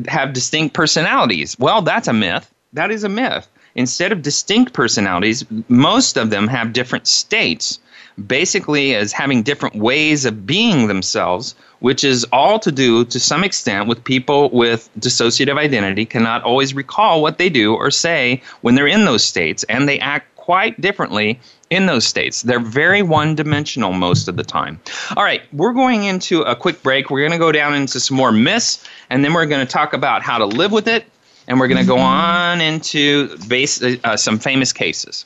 [0.07, 1.57] have distinct personalities.
[1.59, 2.51] Well, that's a myth.
[2.73, 3.47] That is a myth.
[3.75, 7.79] Instead of distinct personalities, most of them have different states
[8.27, 13.43] basically as having different ways of being themselves, which is all to do to some
[13.43, 18.75] extent with people with dissociative identity cannot always recall what they do or say when
[18.75, 21.39] they're in those states, and they act quite differently
[21.69, 22.41] in those states.
[22.41, 24.79] They're very one dimensional most of the time.
[25.15, 27.09] All right, we're going into a quick break.
[27.09, 29.93] We're going to go down into some more myths, and then we're going to talk
[29.93, 31.05] about how to live with it,
[31.47, 35.25] and we're going to go on into base, uh, some famous cases.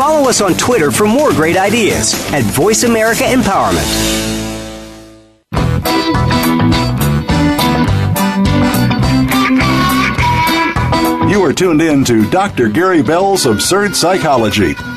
[0.00, 3.84] Follow us on Twitter for more great ideas at Voice America Empowerment.
[11.30, 12.70] You are tuned in to Dr.
[12.70, 14.74] Gary Bell's Absurd Psychology.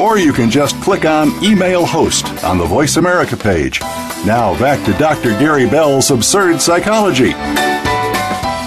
[0.00, 3.80] Or you can just click on Email Host on the Voice America page.
[4.24, 5.30] Now back to Dr.
[5.38, 7.34] Gary Bell's Absurd Psychology.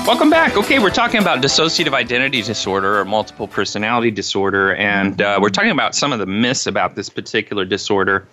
[0.06, 0.56] Welcome back.
[0.56, 5.72] Okay, we're talking about dissociative identity disorder or multiple personality disorder, and uh, we're talking
[5.72, 8.28] about some of the myths about this particular disorder.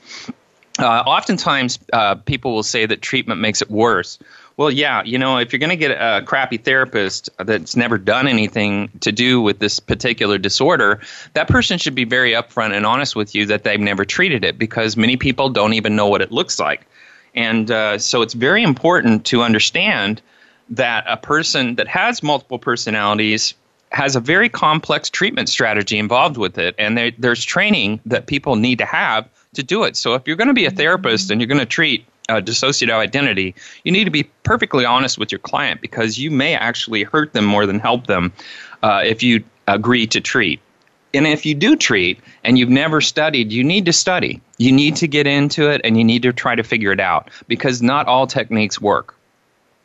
[0.78, 4.18] Uh, oftentimes, uh, people will say that treatment makes it worse.
[4.56, 8.28] Well, yeah, you know, if you're going to get a crappy therapist that's never done
[8.28, 11.00] anything to do with this particular disorder,
[11.34, 14.58] that person should be very upfront and honest with you that they've never treated it
[14.58, 16.86] because many people don't even know what it looks like.
[17.34, 20.20] And uh, so it's very important to understand
[20.68, 23.54] that a person that has multiple personalities
[23.90, 28.56] has a very complex treatment strategy involved with it, and there, there's training that people
[28.56, 29.96] need to have to do it.
[29.96, 32.94] So if you're going to be a therapist and you're going to treat uh, dissociative
[32.94, 33.54] identity,
[33.84, 37.44] you need to be perfectly honest with your client because you may actually hurt them
[37.44, 38.32] more than help them
[38.82, 40.60] uh, if you agree to treat.
[41.14, 44.40] And if you do treat and you've never studied, you need to study.
[44.56, 47.30] You need to get into it and you need to try to figure it out
[47.48, 49.14] because not all techniques work.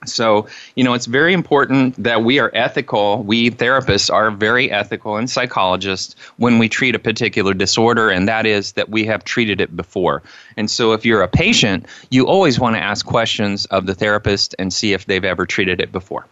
[0.05, 3.23] So, you know, it's very important that we are ethical.
[3.23, 8.45] We therapists are very ethical and psychologists when we treat a particular disorder, and that
[8.45, 10.21] is that we have treated it before.
[10.55, 14.55] And so, if you're a patient, you always want to ask questions of the therapist
[14.59, 16.25] and see if they've ever treated it before.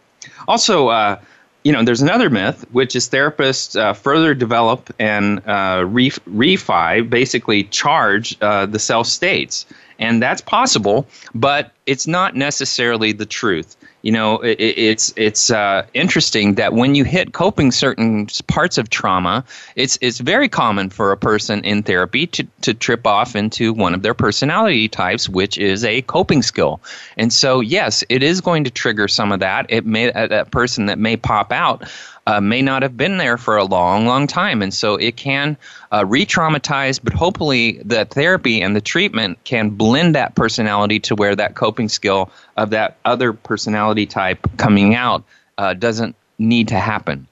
[0.48, 1.18] Also, uh,
[1.66, 7.64] you know, there's another myth, which is therapists uh, further develop and uh, refi, basically
[7.64, 9.66] charge uh, the self states.
[9.98, 13.76] And that's possible, but it's not necessarily the truth.
[14.02, 18.88] You know, it, it's it's uh, interesting that when you hit coping certain parts of
[18.88, 19.44] trauma,
[19.74, 23.94] it's it's very common for a person in therapy to, to trip off into one
[23.94, 26.80] of their personality types, which is a coping skill.
[27.16, 29.66] And so, yes, it is going to trigger some of that.
[29.70, 31.88] It may that person that may pop out
[32.26, 34.62] uh, may not have been there for a long, long time.
[34.62, 35.56] And so it can
[35.92, 41.14] uh, re traumatize, but hopefully the therapy and the treatment can blend that personality to
[41.14, 45.24] where that coping skill of that other personality type coming out
[45.58, 47.26] uh, doesn't need to happen.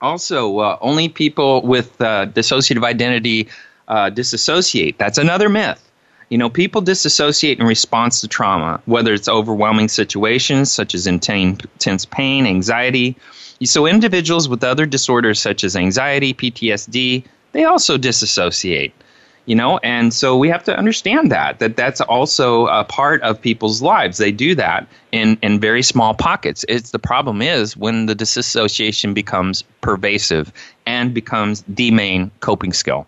[0.00, 3.48] Also, uh, only people with uh, dissociative identity
[3.88, 4.98] uh, disassociate.
[4.98, 5.80] That's another myth.
[6.28, 12.06] You know, people disassociate in response to trauma, whether it's overwhelming situations such as intense
[12.06, 13.16] pain, anxiety,
[13.66, 18.92] so, individuals with other disorders such as anxiety, PTSD, they also disassociate.
[19.46, 19.78] you know?
[19.82, 24.18] And so we have to understand that that that's also a part of people's lives.
[24.18, 26.64] They do that in in very small pockets.
[26.68, 30.52] It's the problem is when the disassociation becomes pervasive
[30.86, 33.06] and becomes the main coping skill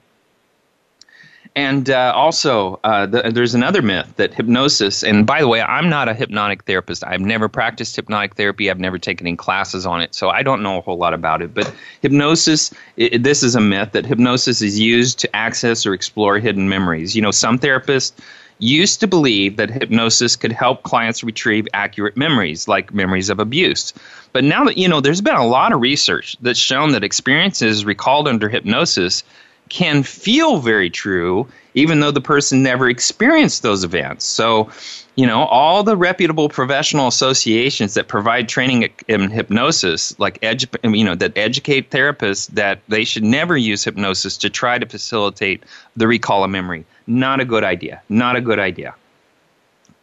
[1.57, 5.88] and uh, also, uh, the, there's another myth that hypnosis, and by the way, I'm
[5.88, 7.02] not a hypnotic therapist.
[7.02, 8.70] I've never practiced hypnotic therapy.
[8.70, 11.40] I've never taken any classes on it, so I don't know a whole lot about
[11.40, 11.54] it.
[11.54, 16.38] But hypnosis, it, this is a myth that hypnosis is used to access or explore
[16.38, 17.16] hidden memories.
[17.16, 18.12] You know, some therapists
[18.59, 23.94] used to believe that hypnosis could help clients retrieve accurate memories, like memories of abuse.
[24.34, 27.86] But now that, you know, there's been a lot of research that's shown that experiences
[27.86, 29.24] recalled under hypnosis
[29.68, 34.24] can feel very true, even though the person never experienced those events.
[34.24, 34.70] So,
[35.16, 41.04] you know, all the reputable professional associations that provide training in hypnosis, like edu- you
[41.04, 45.64] know, that educate therapists that they should never use hypnosis to try to facilitate
[45.96, 46.84] the recall of memory.
[47.06, 48.02] Not a good idea.
[48.08, 48.94] Not a good idea.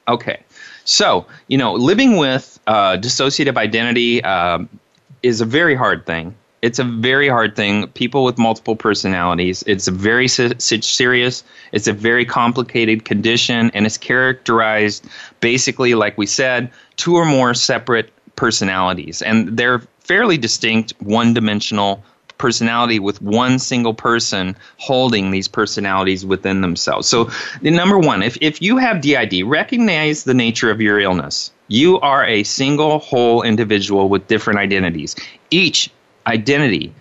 [0.07, 0.43] Okay,
[0.84, 4.68] so you know, living with uh, dissociative identity um,
[5.22, 7.88] is a very hard thing it's a very hard thing.
[7.89, 9.66] People with multiple personalities.
[9.68, 11.43] It's a very serious.
[11.74, 15.05] It's a very complicated condition, and it's characterized
[15.41, 22.01] basically, like we said, two or more separate personalities, and they're fairly distinct, one-dimensional
[22.38, 27.09] personality with one single person holding these personalities within themselves.
[27.09, 27.30] So,
[27.61, 31.51] the number one, if, if you have DID, recognize the nature of your illness.
[31.68, 35.16] You are a single whole individual with different identities.
[35.51, 35.89] Each
[36.28, 36.94] identity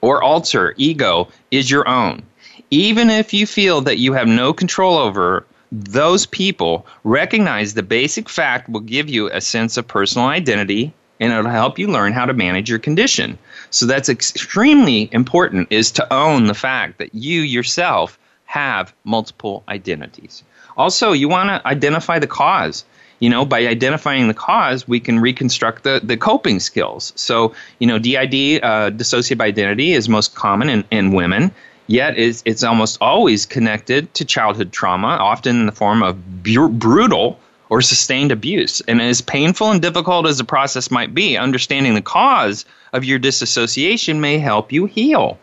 [0.00, 2.22] or alter ego is your own.
[2.70, 8.28] Even if you feel that you have no control over those people, recognize the basic
[8.28, 12.26] fact will give you a sense of personal identity and it'll help you learn how
[12.26, 13.38] to manage your condition.
[13.70, 20.44] So that's extremely important is to own the fact that you yourself have multiple identities.
[20.76, 22.84] Also, you want to identify the cause
[23.18, 27.12] you know, by identifying the cause, we can reconstruct the, the coping skills.
[27.16, 31.50] So, you know, DID, uh, dissociative identity, is most common in, in women,
[31.86, 36.68] yet it's, it's almost always connected to childhood trauma, often in the form of bu-
[36.68, 37.38] brutal
[37.68, 38.80] or sustained abuse.
[38.82, 43.18] And as painful and difficult as the process might be, understanding the cause of your
[43.18, 45.38] disassociation may help you heal.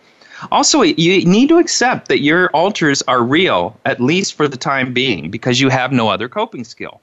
[0.52, 4.94] Also, you need to accept that your alters are real, at least for the time
[4.94, 7.02] being, because you have no other coping skill.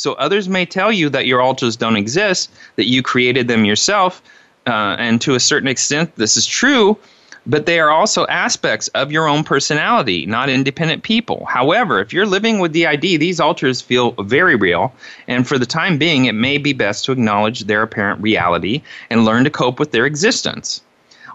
[0.00, 4.22] So others may tell you that your alters don't exist, that you created them yourself,
[4.66, 6.96] uh, and to a certain extent, this is true.
[7.44, 11.44] But they are also aspects of your own personality, not independent people.
[11.44, 14.90] However, if you're living with DID, these alters feel very real,
[15.28, 18.80] and for the time being, it may be best to acknowledge their apparent reality
[19.10, 20.80] and learn to cope with their existence.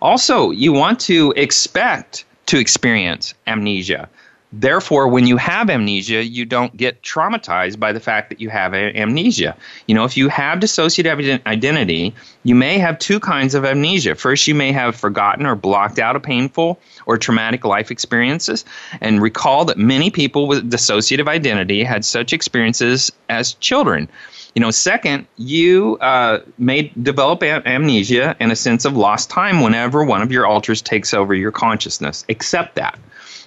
[0.01, 4.09] Also, you want to expect to experience amnesia.
[4.57, 8.73] Therefore, when you have amnesia, you don't get traumatized by the fact that you have
[8.73, 9.57] amnesia.
[9.85, 14.15] You know, if you have dissociative identity, you may have two kinds of amnesia.
[14.15, 18.63] First, you may have forgotten or blocked out a painful or traumatic life experiences.
[19.01, 24.07] And recall that many people with dissociative identity had such experiences as children.
[24.53, 29.59] You know, second, you uh, may develop am- amnesia and a sense of lost time
[29.59, 32.23] whenever one of your alters takes over your consciousness.
[32.29, 32.97] Accept that.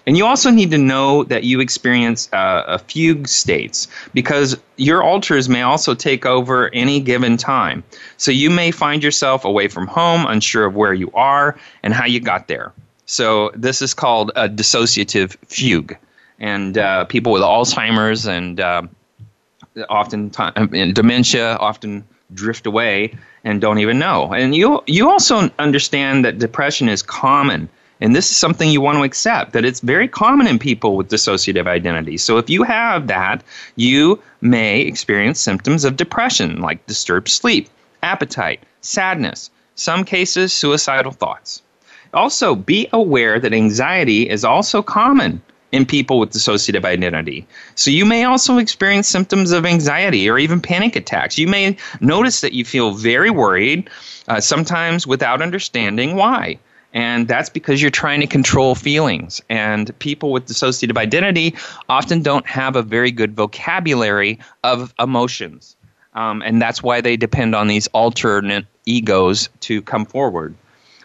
[0.08, 5.02] And you also need to know that you experience uh, a fugue states because your
[5.02, 7.84] alters may also take over any given time.
[8.16, 12.06] So you may find yourself away from home, unsure of where you are and how
[12.06, 12.72] you got there.
[13.04, 15.94] So this is called a dissociative fugue.
[16.38, 18.84] And uh, people with Alzheimer's and uh,
[19.90, 22.02] often t- dementia often
[22.32, 24.32] drift away and don't even know.
[24.32, 27.68] And you you also understand that depression is common
[28.00, 31.08] and this is something you want to accept that it's very common in people with
[31.08, 32.16] dissociative identity.
[32.16, 33.42] So if you have that,
[33.76, 37.68] you may experience symptoms of depression like disturbed sleep,
[38.02, 41.62] appetite, sadness, some cases suicidal thoughts.
[42.14, 45.42] Also, be aware that anxiety is also common
[45.72, 47.46] in people with dissociative identity.
[47.74, 51.36] So you may also experience symptoms of anxiety or even panic attacks.
[51.36, 53.90] You may notice that you feel very worried,
[54.28, 56.58] uh, sometimes without understanding why.
[56.94, 59.42] And that's because you're trying to control feelings.
[59.50, 61.54] And people with dissociative identity
[61.88, 65.76] often don't have a very good vocabulary of emotions.
[66.14, 70.54] Um, and that's why they depend on these alternate egos to come forward.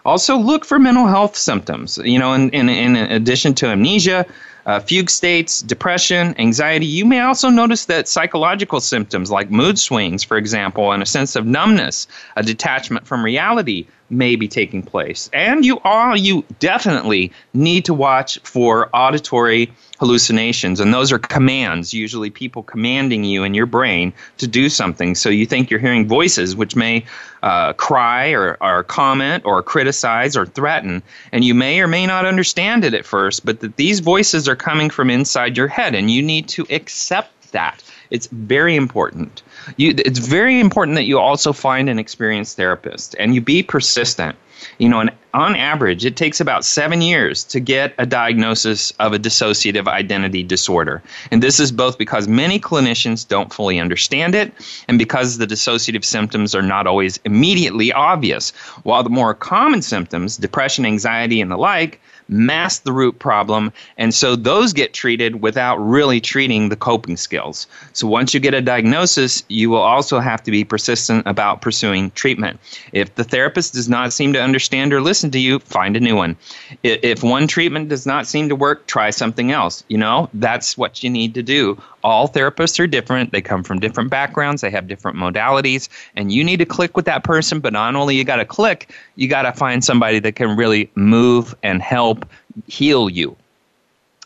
[0.05, 1.97] Also, look for mental health symptoms.
[2.03, 4.25] You know, in, in, in addition to amnesia,
[4.65, 6.85] uh, fugue states, depression, anxiety.
[6.85, 11.35] You may also notice that psychological symptoms like mood swings, for example, and a sense
[11.35, 15.29] of numbness, a detachment from reality may be taking place.
[15.33, 21.93] And you all you definitely need to watch for auditory hallucinations, and those are commands,
[21.93, 25.15] usually people commanding you in your brain to do something.
[25.15, 27.05] So you think you're hearing voices which may
[27.41, 32.25] uh, cry or, or comment or criticize or threaten, and you may or may not
[32.25, 36.11] understand it at first, but that these voices are coming from inside your head, and
[36.11, 37.83] you need to accept that.
[38.09, 39.41] It's very important.
[39.77, 44.35] You, it's very important that you also find an experienced therapist and you be persistent.
[44.77, 49.11] You know, and on average, it takes about seven years to get a diagnosis of
[49.11, 51.01] a dissociative identity disorder.
[51.31, 54.53] And this is both because many clinicians don't fully understand it
[54.87, 58.51] and because the dissociative symptoms are not always immediately obvious.
[58.83, 64.13] While the more common symptoms, depression, anxiety, and the like, mask the root problem, and
[64.13, 67.67] so those get treated without really treating the coping skills.
[67.93, 72.11] So once you get a diagnosis, you will also have to be persistent about pursuing
[72.11, 72.59] treatment.
[72.91, 76.15] If the therapist does not seem to understand or listen to you, find a new
[76.15, 76.35] one.
[76.83, 79.83] If one treatment does not seem to work, try something else.
[79.87, 83.31] You know, that's what you need to do all therapists are different.
[83.31, 84.61] They come from different backgrounds.
[84.61, 87.59] They have different modalities, and you need to click with that person.
[87.59, 90.89] But not only you got to click, you got to find somebody that can really
[90.95, 92.25] move and help
[92.67, 93.35] heal you.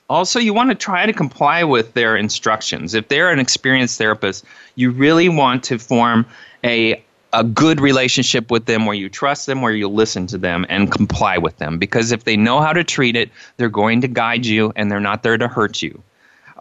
[0.09, 2.93] Also, you want to try to comply with their instructions.
[2.93, 6.25] If they're an experienced therapist, you really want to form
[6.63, 7.03] a
[7.33, 10.91] a good relationship with them where you trust them, where you listen to them and
[10.91, 11.77] comply with them.
[11.77, 15.01] Because if they know how to treat it, they're going to guide you and they're
[15.01, 16.01] not there to hurt you.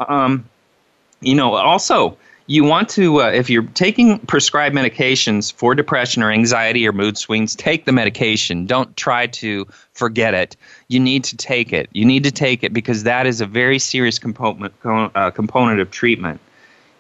[0.08, 0.44] Um,
[1.20, 6.30] you know, also, you want to, uh, if you're taking prescribed medications for depression or
[6.30, 8.66] anxiety or mood swings, take the medication.
[8.66, 10.56] Don't try to forget it.
[10.88, 11.88] You need to take it.
[11.92, 15.90] You need to take it because that is a very serious component, uh, component of
[15.90, 16.40] treatment.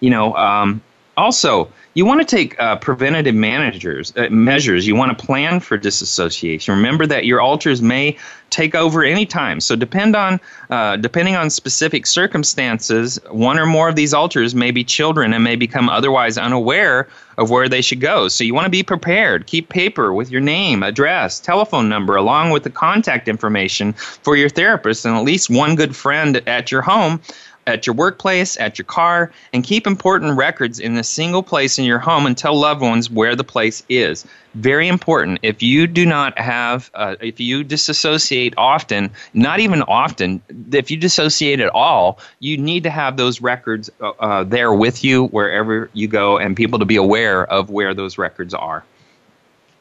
[0.00, 0.82] You know, um,
[1.16, 4.86] also, you want to take uh, preventative managers, uh, measures.
[4.86, 6.74] You want to plan for disassociation.
[6.74, 8.18] Remember that your alters may
[8.50, 9.60] take over any time.
[9.60, 10.38] So depend on,
[10.68, 15.42] uh, depending on specific circumstances, one or more of these alters may be children and
[15.42, 17.08] may become otherwise unaware
[17.38, 18.28] of where they should go.
[18.28, 19.46] So you want to be prepared.
[19.46, 24.50] Keep paper with your name, address, telephone number, along with the contact information for your
[24.50, 27.22] therapist and at least one good friend at your home
[27.66, 31.84] at your workplace, at your car, and keep important records in a single place in
[31.84, 34.24] your home and tell loved ones where the place is.
[34.54, 35.40] Very important.
[35.42, 40.40] If you do not have, uh, if you disassociate often, not even often,
[40.72, 45.04] if you dissociate at all, you need to have those records uh, uh, there with
[45.04, 48.84] you wherever you go and people to be aware of where those records are.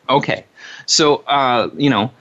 [0.10, 0.46] Okay,
[0.86, 2.12] so, uh, you know,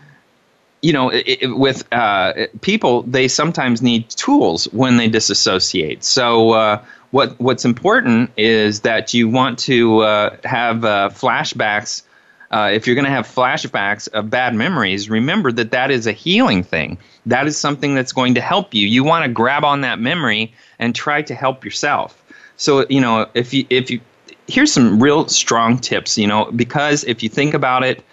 [0.85, 6.05] you know, it, it, with uh, people, they sometimes need tools when they disassociate.
[6.05, 12.03] So, uh, what what's important is that you want to uh, have uh, flashbacks.
[12.51, 16.13] Uh, if you're going to have flashbacks of bad memories, remember that that is a
[16.13, 16.99] healing thing.
[17.25, 18.87] That is something that's going to help you.
[18.87, 22.23] You want to grab on that memory and try to help yourself.
[22.57, 24.01] So, you know, if you if you
[24.49, 26.19] here's some real strong tips.
[26.19, 28.05] You know, because if you think about it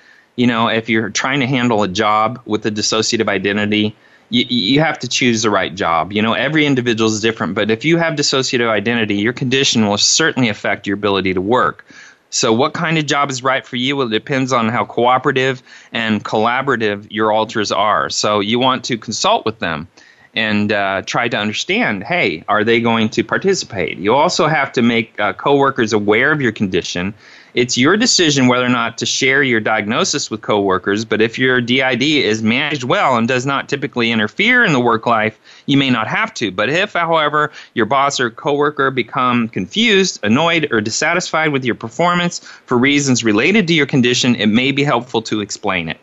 [0.42, 3.96] you know, if you're trying to handle a job with a dissociative identity,
[4.32, 6.12] you, you have to choose the right job.
[6.12, 10.00] You know, every individual is different, but if you have dissociative identity, your condition will
[10.00, 11.86] certainly affect your ability to work.
[12.32, 13.96] So, what kind of job is right for you?
[13.96, 15.62] Well, it depends on how cooperative
[15.92, 18.10] and collaborative your alters are.
[18.10, 19.88] So, you want to consult with them
[20.34, 24.00] and uh, try to understand hey, are they going to participate?
[24.00, 27.14] You also have to make uh, coworkers aware of your condition
[27.54, 31.60] it's your decision whether or not to share your diagnosis with coworkers, but if your
[31.60, 35.90] DID is managed well and does not typically interfere in the work life, you may
[35.90, 36.52] not have to.
[36.52, 42.40] But if, however, your boss or coworker become confused, annoyed, or dissatisfied with your performance
[42.40, 46.00] for reasons related to your condition, it may be helpful to explain it.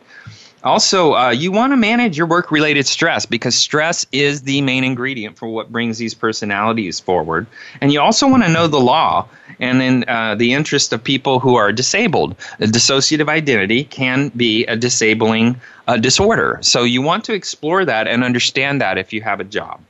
[0.64, 4.82] Also, uh, you want to manage your work related stress because stress is the main
[4.82, 7.46] ingredient for what brings these personalities forward.
[7.80, 9.28] And you also want to know the law
[9.61, 12.34] and then uh, the interest of people who are disabled.
[12.59, 16.59] A dissociative identity can be a disabling uh, disorder.
[16.62, 19.80] So you want to explore that and understand that if you have a job.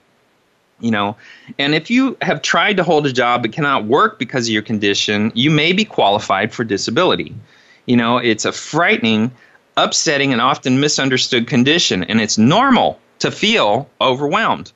[0.81, 1.17] You know,
[1.59, 4.63] and if you have tried to hold a job but cannot work because of your
[4.63, 7.35] condition, you may be qualified for disability.
[7.87, 9.33] You know, it's a frightening
[9.85, 14.73] upsetting and often misunderstood condition, and it's normal to feel overwhelmed.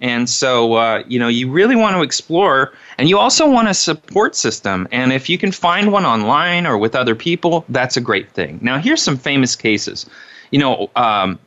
[0.00, 3.74] And so, uh, you know, you really want to explore, and you also want a
[3.74, 4.86] support system.
[4.92, 8.60] And if you can find one online or with other people, that's a great thing.
[8.62, 10.06] Now, here's some famous cases.
[10.52, 11.38] You know, um,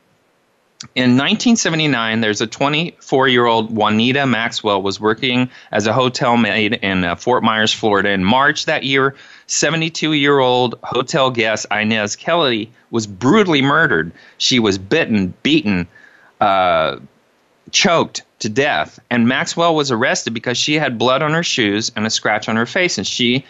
[0.94, 6.74] in 1979, there's a 24 year old Juanita Maxwell was working as a hotel maid
[6.74, 8.10] in uh, Fort Myers, Florida.
[8.10, 9.14] In March that year,
[9.52, 14.10] 72 year old hotel guest Inez Kelly was brutally murdered.
[14.38, 15.86] She was bitten, beaten,
[16.40, 16.96] uh,
[17.70, 18.98] choked to death.
[19.10, 22.56] And Maxwell was arrested because she had blood on her shoes and a scratch on
[22.56, 23.44] her face, and she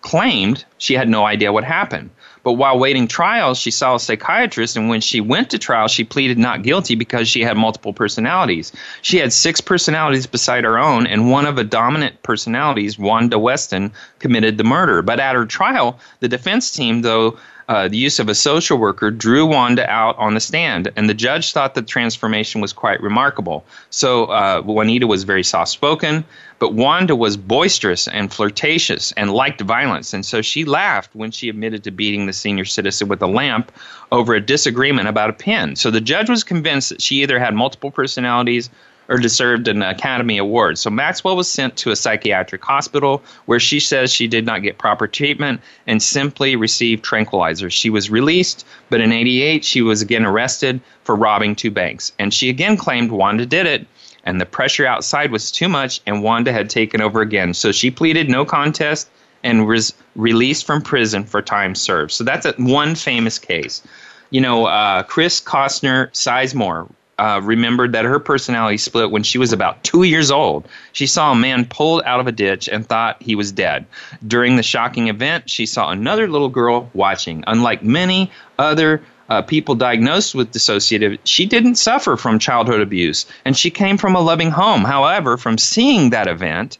[0.00, 2.08] claimed she had no idea what happened.
[2.44, 6.04] But while waiting trial, she saw a psychiatrist, and when she went to trial, she
[6.04, 8.72] pleaded not guilty because she had multiple personalities.
[9.02, 13.92] She had six personalities beside her own, and one of the dominant personalities, Wanda Weston,
[14.18, 15.02] committed the murder.
[15.02, 17.38] But at her trial, the defense team, though
[17.72, 21.14] uh, the use of a social worker drew Wanda out on the stand, and the
[21.14, 23.64] judge thought the transformation was quite remarkable.
[23.88, 26.22] So uh, Juanita was very soft spoken,
[26.58, 31.48] but Wanda was boisterous and flirtatious and liked violence, and so she laughed when she
[31.48, 33.72] admitted to beating the senior citizen with a lamp
[34.10, 35.74] over a disagreement about a pin.
[35.74, 38.68] So the judge was convinced that she either had multiple personalities
[39.12, 40.78] or deserved an Academy Award.
[40.78, 44.78] So Maxwell was sent to a psychiatric hospital where she says she did not get
[44.78, 47.72] proper treatment and simply received tranquilizers.
[47.72, 52.12] She was released, but in 88 she was again arrested for robbing two banks.
[52.18, 53.86] And she again claimed Wanda did it
[54.24, 57.52] and the pressure outside was too much and Wanda had taken over again.
[57.52, 59.10] So she pleaded no contest
[59.44, 62.12] and was released from prison for time served.
[62.12, 63.82] So that's a, one famous case.
[64.30, 66.88] You know, uh, Chris Costner Sizemore
[67.22, 70.66] uh, remembered that her personality split when she was about two years old.
[70.90, 73.86] She saw a man pulled out of a ditch and thought he was dead.
[74.26, 77.44] During the shocking event, she saw another little girl watching.
[77.46, 83.56] Unlike many other uh, people diagnosed with dissociative, she didn't suffer from childhood abuse, and
[83.56, 84.82] she came from a loving home.
[84.82, 86.76] However, from seeing that event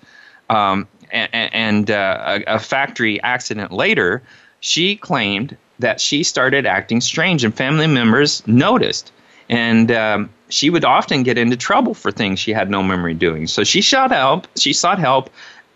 [0.50, 4.24] um, and, and uh, a, a factory accident later,
[4.58, 9.12] she claimed that she started acting strange, and family members noticed
[9.48, 13.46] and um, she would often get into trouble for things she had no memory doing.
[13.46, 14.46] So she sought help.
[14.56, 15.30] She sought help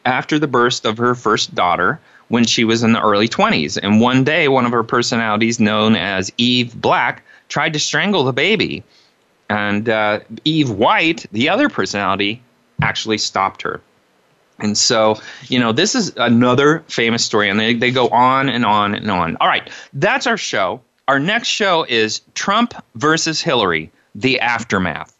[0.04, 3.78] after the birth of her first daughter when she was in the early 20s.
[3.82, 8.32] And one day, one of her personalities, known as Eve Black, tried to strangle the
[8.32, 8.82] baby.
[9.48, 12.42] And uh, Eve White, the other personality,
[12.82, 13.80] actually stopped her.
[14.58, 18.64] And so, you know, this is another famous story, and they, they go on and
[18.64, 19.36] on and on.
[19.36, 20.80] All right, that's our show.
[21.09, 25.16] Our next show is Trump versus Hillary, the aftermath.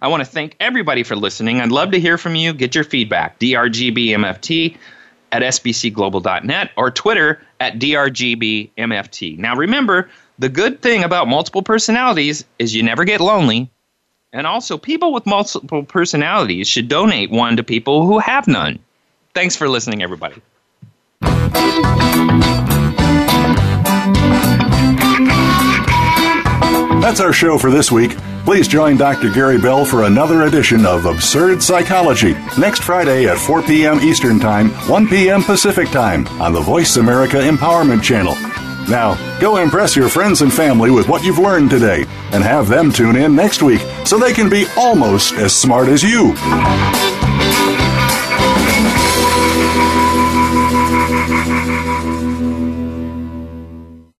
[0.00, 1.60] I want to thank everybody for listening.
[1.60, 2.52] I'd love to hear from you.
[2.52, 3.40] Get your feedback.
[3.40, 4.76] DRGBMFT
[5.32, 9.38] at sbcglobal.net or Twitter at DRGBMFT.
[9.38, 10.08] Now, remember,
[10.38, 13.68] the good thing about multiple personalities is you never get lonely.
[14.32, 18.78] And also, people with multiple personalities should donate one to people who have none.
[19.34, 20.40] Thanks for listening, everybody.
[27.06, 28.16] That's our show for this week.
[28.44, 29.30] Please join Dr.
[29.30, 34.00] Gary Bell for another edition of Absurd Psychology next Friday at 4 p.m.
[34.00, 35.44] Eastern Time, 1 p.m.
[35.44, 38.34] Pacific Time on the Voice America Empowerment Channel.
[38.90, 42.00] Now, go impress your friends and family with what you've learned today
[42.32, 46.02] and have them tune in next week so they can be almost as smart as
[46.02, 46.34] you.